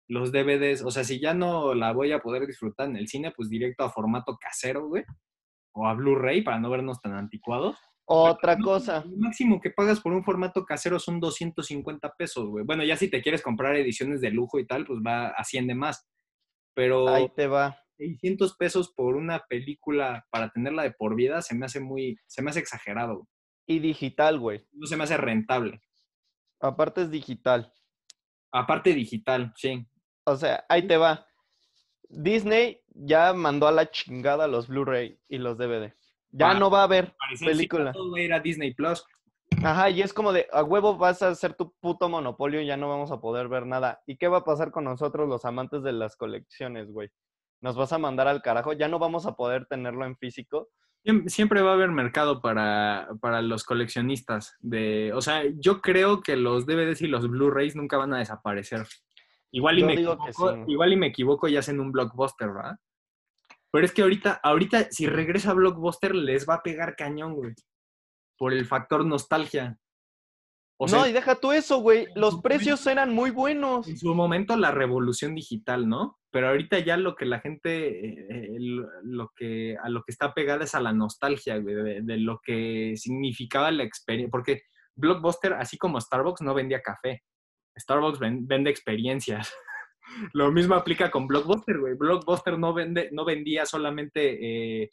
[0.07, 3.31] Los DVDs, o sea, si ya no la voy a poder disfrutar en el cine,
[3.35, 5.03] pues directo a formato casero, güey.
[5.77, 7.77] O a Blu-ray para no vernos tan anticuados.
[8.07, 9.03] Otra No, cosa.
[9.05, 12.63] Lo máximo que pagas por un formato casero son 250 pesos, güey.
[12.63, 16.07] Bueno, ya si te quieres comprar ediciones de lujo y tal, pues va asciende más.
[16.75, 17.77] Pero Ahí te va.
[17.97, 22.41] 600 pesos por una película para tenerla de por vida se me hace muy, se
[22.41, 23.15] me hace exagerado.
[23.15, 23.27] güey.
[23.67, 24.65] Y digital, güey.
[24.73, 25.81] No se me hace rentable.
[26.61, 27.73] Aparte es digital.
[28.51, 29.85] Aparte digital, sí.
[30.25, 31.25] O sea, ahí te va.
[32.21, 35.93] Disney ya mandó a la chingada los Blu-ray y los DVD.
[36.31, 37.91] Ya Ah, no va a haber película.
[37.93, 39.05] todo va a ir a Disney Plus.
[39.63, 42.77] Ajá, y es como de, a huevo vas a hacer tu puto monopolio y ya
[42.77, 44.01] no vamos a poder ver nada.
[44.05, 47.09] ¿Y qué va a pasar con nosotros los amantes de las colecciones, güey?
[47.61, 50.69] Nos vas a mandar al carajo, ya no vamos a poder tenerlo en físico.
[51.05, 54.55] Siem- Siempre va a haber mercado para, para los coleccionistas.
[54.59, 58.85] De, o sea, yo creo que los DVDs y los Blu-rays nunca van a desaparecer.
[59.51, 60.59] Igual y, Yo me equivoco, sí.
[60.67, 62.77] igual y me equivoco y hacen un blockbuster, ¿verdad?
[63.75, 67.53] Pero es que ahorita, ahorita, si regresa Blockbuster, les va a pegar cañón, güey.
[68.37, 69.77] Por el factor nostalgia.
[70.77, 72.07] O sea, no, y deja tú eso, güey.
[72.15, 73.85] Los precios eran muy buenos.
[73.85, 76.17] en su momento la revolución digital, ¿no?
[76.31, 80.33] Pero ahorita ya lo que la gente, eh, lo lo que, a lo que está
[80.33, 84.31] pegada es a la nostalgia, güey, de, de lo que significaba la experiencia.
[84.31, 84.61] Porque
[84.95, 87.23] Blockbuster, así como Starbucks, no vendía café.
[87.77, 89.53] Starbucks ven- vende experiencias.
[90.33, 91.93] lo mismo aplica con Blockbuster, güey.
[91.95, 94.89] Blockbuster no, vende, no vendía solamente, eh,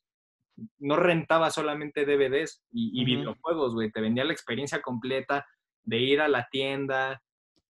[0.79, 3.91] no rentaba solamente DVDs y, y videojuegos, güey.
[3.91, 5.47] Te vendía la experiencia completa
[5.85, 7.23] de ir a la tienda,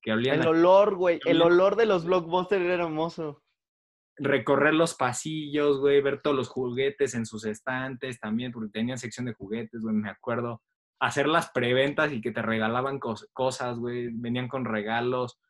[0.02, 1.20] que olían El olor, güey.
[1.24, 3.42] El olor de los blockbusters era hermoso.
[4.16, 9.26] recorrer los pasillos, güey, ver todos los juguetes en sus estantes también, porque tenían sección
[9.26, 10.60] de juguetes, güey, me acuerdo.
[11.02, 15.40] Hacer las preventas y que te regalaban cos- cosas, güey, venían con regalos.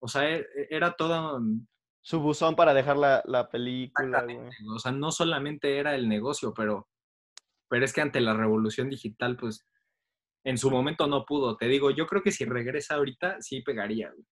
[0.00, 1.40] O sea, e- era todo,
[2.00, 4.38] Su buzón para dejar la, la película, güey.
[4.74, 6.88] o sea, no solamente era el negocio, pero,
[7.68, 9.66] pero es que ante la revolución digital, pues,
[10.44, 11.56] en su momento no pudo.
[11.56, 14.24] Te digo, yo creo que si regresa ahorita, sí pegaría, güey.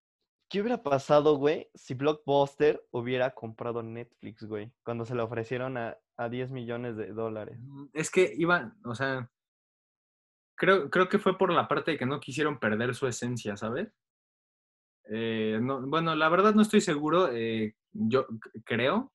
[0.51, 4.71] ¿Qué hubiera pasado, güey, si Blockbuster hubiera comprado Netflix, güey?
[4.85, 7.59] Cuando se le ofrecieron a, a 10 millones de dólares.
[7.61, 9.31] Mm, Es que iba, o sea,
[10.57, 13.93] creo, creo que fue por la parte de que no quisieron perder su esencia, ¿sabes?
[15.05, 18.27] Eh, no, bueno, la verdad no estoy seguro, eh, yo
[18.65, 19.13] creo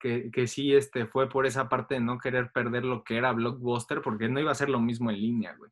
[0.00, 3.32] que, que sí este, fue por esa parte de no querer perder lo que era
[3.32, 5.70] Blockbuster, porque no iba a ser lo mismo en línea, güey.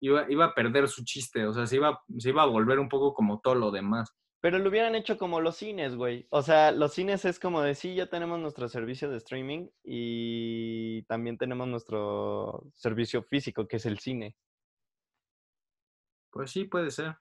[0.00, 2.88] Iba, iba a perder su chiste, o sea, se iba, se iba a volver un
[2.88, 4.14] poco como todo lo demás.
[4.46, 6.28] Pero lo hubieran hecho como los cines, güey.
[6.30, 11.02] O sea, los cines es como de sí, ya tenemos nuestro servicio de streaming y
[11.08, 14.36] también tenemos nuestro servicio físico, que es el cine.
[16.30, 17.16] Pues sí, puede ser.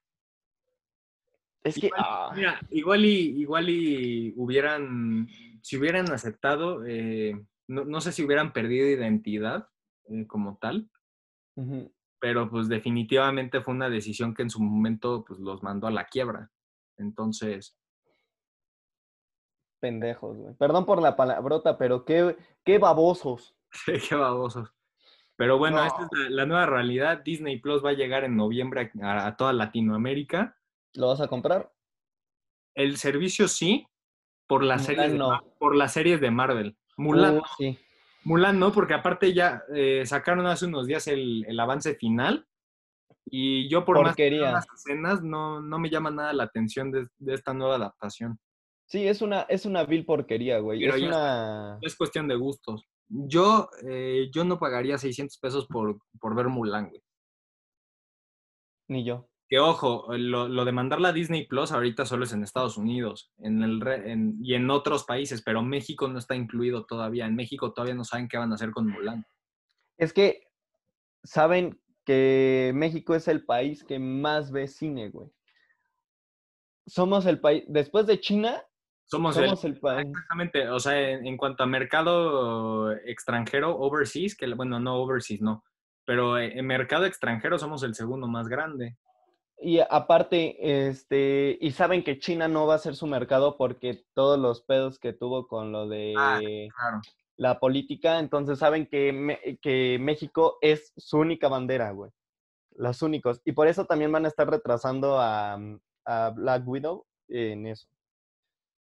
[1.63, 5.27] Es que, Igual, ah, Mira, igual y, igual y hubieran,
[5.63, 9.67] si hubieran aceptado, eh, no, no sé si hubieran perdido identidad
[10.09, 10.91] eh, como tal,
[12.19, 16.05] pero pues definitivamente fue una decisión que en su momento pues los mandó a la
[16.05, 16.51] quiebra.
[16.97, 17.77] Entonces,
[19.79, 20.53] pendejos, güey.
[20.55, 23.55] Perdón por la palabrota, pero qué, qué babosos.
[24.09, 24.71] qué babosos.
[25.37, 27.21] Pero bueno, esta es la, la nueva realidad.
[27.23, 30.57] Disney Plus va a llegar en noviembre a, a toda Latinoamérica.
[30.93, 31.73] ¿Lo vas a comprar?
[32.73, 33.85] El servicio sí,
[34.47, 35.29] por las, Mulan series, de, no.
[35.29, 36.77] Mar- por las series de Marvel.
[36.97, 37.77] Mulan Uh, sí.
[38.23, 42.47] Mulan no, porque aparte ya eh, sacaron hace unos días el, el avance final
[43.25, 44.51] y yo por más que Porquería.
[44.51, 48.39] las escenas no, no me llama nada la atención de, de esta nueva adaptación.
[48.87, 50.79] Sí, es una, es una vil porquería, güey.
[50.81, 51.79] Pero Es una...
[51.81, 52.83] Es cuestión de gustos.
[53.07, 57.01] Yo, eh, yo no pagaría 600 pesos por, por ver Mulan, güey.
[58.87, 59.27] Ni yo.
[59.47, 63.31] Que ojo, lo, lo de mandarla a Disney Plus ahorita solo es en Estados Unidos
[63.37, 67.25] en el re- en- y en otros países, pero México no está incluido todavía.
[67.27, 69.25] En México todavía no saben qué van a hacer con Mulan.
[69.97, 70.47] Es que
[71.23, 75.29] saben que México es el país que más ve cine, güey.
[76.87, 78.63] Somos el país, después de China,
[79.05, 80.07] Somos, Somos el, el país.
[80.07, 85.63] exactamente, o sea, en, en cuanto a mercado extranjero, overseas, que bueno, no overseas, no,
[86.05, 88.97] pero en mercado extranjero somos el segundo más grande.
[89.57, 94.37] Y aparte, este, y saben que China no va a ser su mercado porque todos
[94.37, 97.01] los pedos que tuvo con lo de Ah, Claro.
[97.37, 102.11] La política, entonces saben que, Me- que México es su única bandera, güey.
[102.77, 103.41] Los únicos.
[103.45, 105.57] Y por eso también van a estar retrasando a,
[106.05, 107.87] a Black Widow en eso.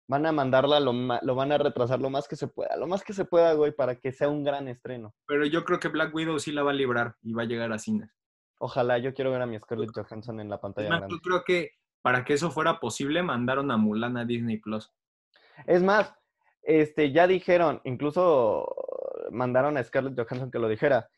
[0.06, 3.02] Van a mandarla, lo, lo van a retrasar lo más que se pueda, lo más
[3.02, 5.14] que se pueda, güey, para que sea un gran estreno.
[5.26, 7.72] Pero yo creo que Black Widow sí la va a librar y va a llegar
[7.72, 8.10] a cines.
[8.58, 11.14] Ojalá, yo quiero ver a mi Scarlett Johansson en la pantalla más, grande.
[11.16, 11.70] yo creo que
[12.02, 14.92] para que eso fuera posible, mandaron a Mulan a Disney Plus.
[15.66, 16.14] Es más,
[16.64, 18.74] este, ya dijeron, incluso
[19.30, 21.08] mandaron a Scarlett Johansson que lo dijera,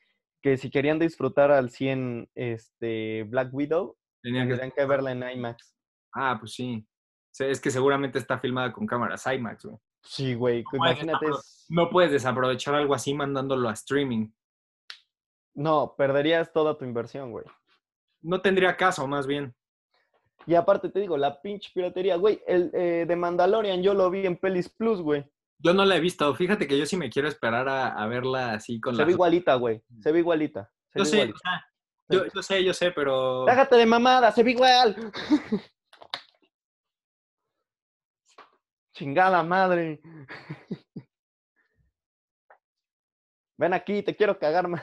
[0.42, 4.84] que si querían disfrutar al 100 este, Black Widow, Tenían que...
[4.84, 5.76] verla en IMAX.
[6.12, 6.84] Ah, pues sí.
[7.38, 9.76] Es que seguramente está filmada con cámaras IMAX, güey.
[10.03, 11.26] Sí, güey, puedes imagínate.
[11.68, 14.30] No puedes desaprovechar algo así mandándolo a streaming.
[15.55, 17.44] No, perderías toda tu inversión, güey.
[18.20, 19.55] No tendría caso, más bien.
[20.47, 24.26] Y aparte te digo, la pinche piratería, güey, el eh, de Mandalorian yo lo vi
[24.26, 25.24] en Pelis Plus, güey.
[25.59, 26.35] Yo no la he visto.
[26.35, 29.07] Fíjate que yo sí me quiero esperar a, a verla así con Se la.
[29.07, 29.83] ve igualita, güey.
[30.03, 30.71] Se ve igualita.
[30.93, 31.39] se Yo ve sé, o igualita.
[31.41, 31.67] sea,
[32.09, 33.45] yo, yo sé, yo sé, pero.
[33.47, 34.97] Déjate de mamada, se ve igual.
[38.93, 40.01] Chingada madre.
[43.59, 44.83] Ven aquí, te quiero cagar más.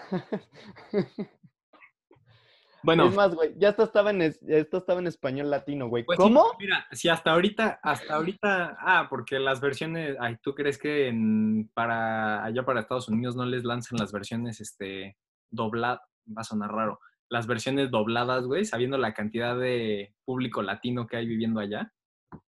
[2.84, 6.04] Bueno, Es más, güey, ya esto estaba en es- esto estaba en español latino, güey.
[6.04, 6.46] pues sí, ¿Cómo?
[6.60, 11.70] mira, si hasta ahorita, hasta ahorita, ah, porque las versiones, ay, ¿tú crees que en,
[11.74, 15.18] para allá para Estados Unidos no les lanzan las versiones, este,
[15.50, 21.08] dobladas, va a sonar raro, las versiones dobladas, güey, sabiendo la cantidad de público latino
[21.08, 21.92] que hay viviendo allá?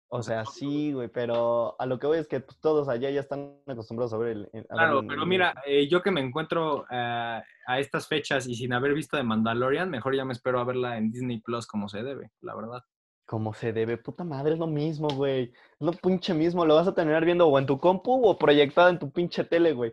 [0.08, 3.20] O sea, sí, güey, pero a lo que voy es que pues, todos allá ya
[3.20, 4.64] están acostumbrados a ver el.
[4.70, 8.72] a Claro, pero mira, eh, yo que me encuentro ah, a estas fechas y sin
[8.72, 12.04] haber visto de Mandalorian, mejor ya me espero a verla en Disney Plus como se
[12.04, 12.84] debe, la verdad.
[13.24, 15.42] Como se debe, puta madre, es lo mismo, güey.
[15.42, 18.90] Es lo pinche mismo, lo vas a tener viendo o en tu compu o proyectado
[18.90, 19.92] en tu pinche tele, güey.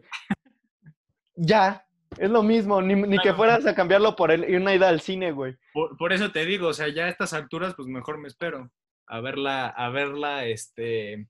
[1.35, 1.87] ya,
[2.19, 5.31] es lo mismo, ni, ni que fueras a cambiarlo por el, una ida al cine,
[5.31, 5.55] güey.
[5.73, 8.69] Por, por eso te digo, o sea, ya a estas alturas, pues mejor me espero
[9.07, 11.27] a verla, a verla, este,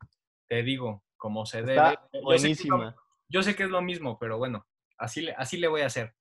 [0.47, 1.93] te digo, como se debe.
[1.93, 2.23] Está Yo sé que es lo-
[2.77, 2.95] buenísima.
[3.29, 4.67] Yo sé que es lo mismo, pero bueno,
[4.97, 6.13] así le, así le voy a hacer.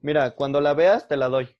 [0.00, 1.56] Mira, cuando la veas, te la doy.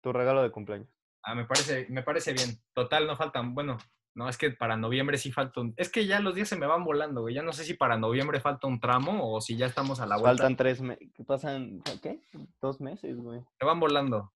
[0.00, 0.88] Tu regalo de cumpleaños.
[1.22, 2.58] Ah, me parece, me parece bien.
[2.74, 3.78] Total, no faltan, bueno,
[4.14, 5.72] no, es que para noviembre sí falta un...
[5.76, 7.34] Es que ya los días se me van volando, güey.
[7.34, 10.16] Ya no sé si para noviembre falta un tramo o si ya estamos a la
[10.16, 10.30] vuelta.
[10.42, 11.08] Faltan tres meses.
[11.26, 12.20] Pasan, ¿qué?
[12.60, 13.40] Dos meses, güey.
[13.58, 14.32] Se van volando.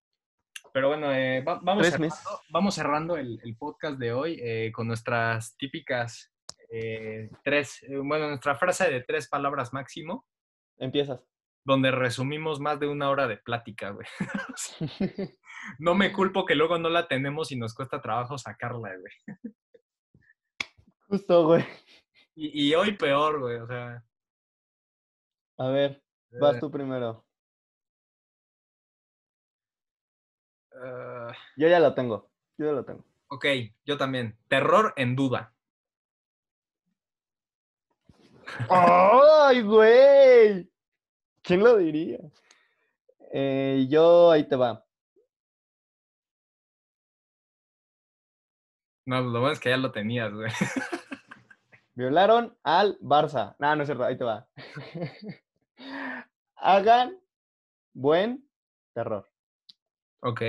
[0.73, 2.15] Pero bueno, eh, va- vamos, cerrando,
[2.51, 6.33] vamos cerrando el, el podcast de hoy eh, con nuestras típicas
[6.71, 10.27] eh, tres, eh, bueno, nuestra frase de tres palabras máximo,
[10.79, 11.21] Empiezas.
[11.65, 14.07] donde resumimos más de una hora de plática, güey.
[15.79, 19.53] No me culpo que luego no la tenemos y nos cuesta trabajo sacarla, güey.
[21.09, 21.65] Justo, güey.
[22.35, 24.05] Y, y hoy peor, güey, o sea.
[25.59, 26.03] A ver,
[26.41, 27.26] vas tú primero.
[30.85, 32.31] Eh, Yo ya lo tengo.
[32.59, 33.05] Yo ya lo tengo.
[33.29, 33.47] ok,
[33.85, 34.37] yo también.
[34.49, 35.53] Terror en duda.
[38.71, 40.71] ¡Ay, güey!
[41.43, 42.19] ¿Quién lo diría?
[43.33, 44.85] Eh, yo, ahí te va.
[49.05, 50.51] No, lo bueno es que ya lo tenías, güey.
[51.95, 53.55] Violaron al Barça.
[53.59, 54.47] No, no es cierto, ahí te va.
[56.57, 57.19] Hagan
[57.95, 58.49] buen
[58.93, 59.29] terror.
[60.21, 60.41] Ok.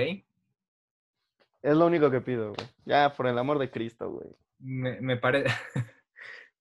[1.62, 2.68] Es lo único que pido, güey.
[2.84, 4.28] Ya, por el amor de Cristo, güey.
[4.58, 5.44] Me, me, pare-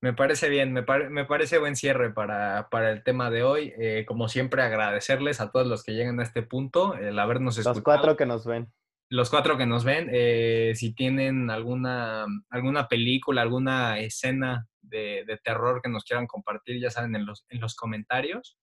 [0.02, 3.74] me parece bien, me, me parece buen cierre para, para el tema de hoy.
[3.80, 7.66] Eh, como siempre, agradecerles a todos los que llegan a este punto, el habernos Los
[7.68, 7.84] escuchado.
[7.84, 8.72] cuatro que nos ven.
[9.10, 15.38] Los cuatro que nos ven, eh, si tienen alguna, alguna película, alguna escena de, de
[15.38, 18.58] terror que nos quieran compartir, ya saben, en los, en los comentarios.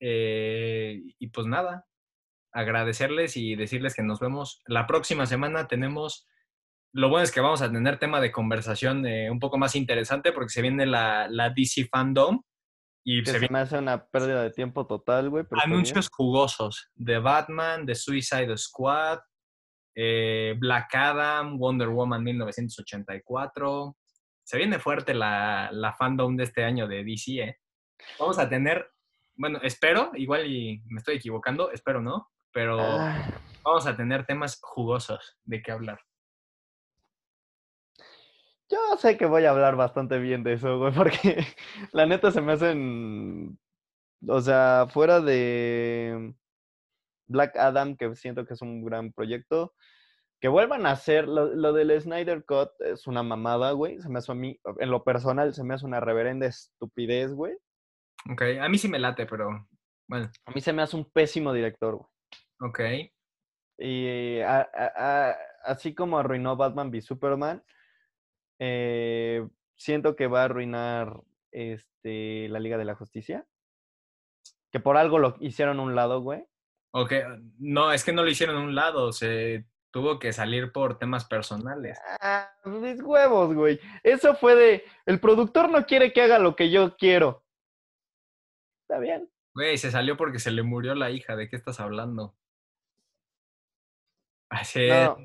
[0.00, 1.86] Eh, y pues nada,
[2.58, 4.62] agradecerles y decirles que nos vemos.
[4.66, 6.26] La próxima semana tenemos,
[6.92, 10.32] lo bueno es que vamos a tener tema de conversación eh, un poco más interesante
[10.32, 12.42] porque se viene la, la DC Fandom
[13.04, 15.44] y Que se vienen me hace una pérdida de tiempo total, güey.
[15.62, 19.20] anuncios jugosos de Batman, de Suicide Squad,
[19.94, 23.96] eh, Black Adam, Wonder Woman 1984.
[24.44, 27.56] Se viene fuerte la, la fandom de este año de DC, ¿eh?
[28.18, 28.90] Vamos a tener,
[29.36, 33.26] bueno, espero, igual y me estoy equivocando, espero no, pero Ah,
[33.62, 36.00] vamos a tener temas jugosos de qué hablar.
[38.70, 41.46] Yo sé que voy a hablar bastante bien de eso, güey, porque
[41.92, 43.58] la neta se me hacen,
[44.26, 46.34] o sea, fuera de
[47.26, 49.74] Black Adam, que siento que es un gran proyecto,
[50.40, 54.00] que vuelvan a hacer lo, lo del Snyder Cut es una mamada, güey.
[54.00, 57.54] Se me hace a mí, en lo personal, se me hace una reverenda estupidez, güey.
[58.30, 59.66] Ok, a mí sí me late, pero
[60.08, 62.08] bueno, A mí se me hace un pésimo director, güey.
[62.60, 62.80] Ok.
[63.78, 67.62] Y a- a- a- así como arruinó Batman v Superman,
[68.58, 69.46] eh,
[69.76, 71.20] siento que va a arruinar
[71.52, 73.46] este, la Liga de la Justicia.
[74.70, 76.44] Que por algo lo hicieron a un lado, güey.
[76.92, 77.12] Ok,
[77.58, 81.24] no, es que no lo hicieron a un lado, se tuvo que salir por temas
[81.24, 81.98] personales.
[82.20, 83.80] Ah, mis huevos, güey.
[84.02, 84.84] Eso fue de.
[85.06, 87.44] El productor no quiere que haga lo que yo quiero.
[88.82, 89.30] Está bien.
[89.54, 92.36] Güey, se salió porque se le murió la hija, ¿de qué estás hablando?
[94.50, 94.90] Así es.
[95.08, 95.16] No,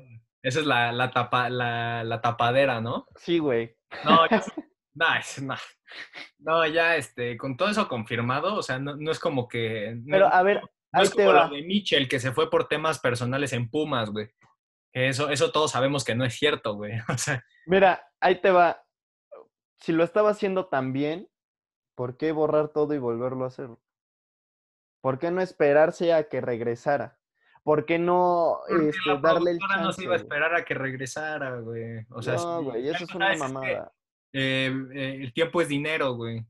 [0.42, 3.06] Esa es la, la, tapa, la, la tapadera, ¿no?
[3.16, 3.76] sí, güey.
[4.04, 4.42] No, ya,
[4.94, 5.54] no, es- no.
[6.38, 9.94] No, ya, este, con todo eso confirmado, o sea, no, no es como que...
[9.96, 10.60] no- Pero a ver,
[10.92, 14.28] no es como lo de Mitchell, que se fue por temas personales en Pumas, güey.
[14.92, 16.92] Eso, eso todos sabemos que no es cierto, güey.
[17.08, 18.84] O sea, Mira, ahí te va.
[19.78, 21.28] Si lo estaba haciendo tan bien,
[21.96, 23.68] ¿por qué borrar todo y volverlo a hacer?
[25.00, 27.18] ¿Por qué no esperarse a que regresara?
[27.64, 30.64] ¿Por qué no este, la darle el productora no se iba a chance, esperar a
[30.64, 32.06] que regresara, güey.
[32.10, 33.92] O sea, No, güey, eso es una que, mamada.
[34.32, 36.44] eh, eh, el tiempo es dinero, güey.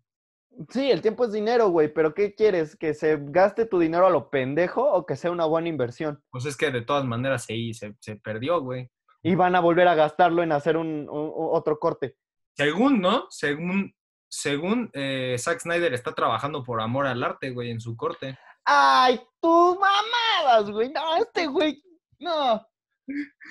[0.70, 2.76] Sí, el tiempo es dinero, güey, pero ¿qué quieres?
[2.76, 6.22] ¿Que se gaste tu dinero a lo pendejo o que sea una buena inversión?
[6.30, 8.88] Pues es que de todas maneras se, se, se perdió, güey.
[9.22, 12.16] Y van a volver a gastarlo en hacer un- otro corte.
[12.56, 13.26] Según, ¿no?
[13.30, 13.94] Según,
[14.28, 18.36] según eh, Zack Snyder está trabajando por amor al arte, güey, en su corte.
[18.64, 20.90] ¡Ay, tus mamadas, güey!
[20.92, 21.82] No, este güey,
[22.18, 22.66] no.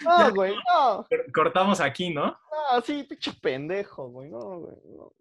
[0.03, 1.05] No, güey, no.
[1.07, 2.25] Cor- Cortamos aquí, ¿no?
[2.71, 4.29] No, sí, pinche pendejo, güey.
[4.29, 5.11] No, güey, no.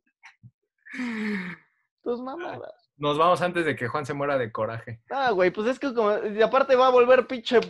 [2.02, 2.72] Tus mamadas.
[2.96, 5.00] Nos vamos antes de que Juan se muera de coraje.
[5.10, 6.16] No, güey, pues es que como.
[6.26, 7.60] Y aparte va a volver pinche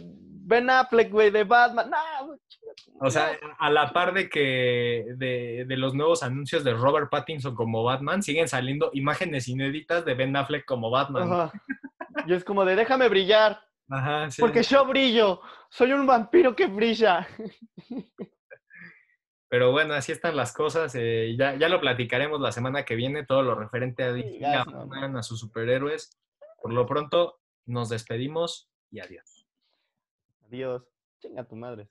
[0.44, 1.90] Ben Affleck, güey, de Batman.
[1.90, 2.38] No, güey,
[3.00, 7.54] O sea, a la par de que de, de los nuevos anuncios de Robert Pattinson
[7.54, 11.32] como Batman, siguen saliendo imágenes inéditas de Ben Affleck como Batman.
[11.32, 11.52] Ajá.
[12.26, 13.60] Y es como de déjame brillar.
[13.88, 14.40] Ajá, sí.
[14.40, 15.40] Porque yo brillo.
[15.68, 17.26] Soy un vampiro que brilla.
[19.48, 20.94] Pero bueno, así están las cosas.
[20.94, 25.22] eh, ya, ya lo platicaremos la semana que viene, todo lo referente a a a
[25.22, 26.18] sus superhéroes.
[26.62, 29.46] Por lo pronto, nos despedimos y adiós.
[30.46, 30.82] Adiós.
[31.20, 31.88] Chinga tu madre.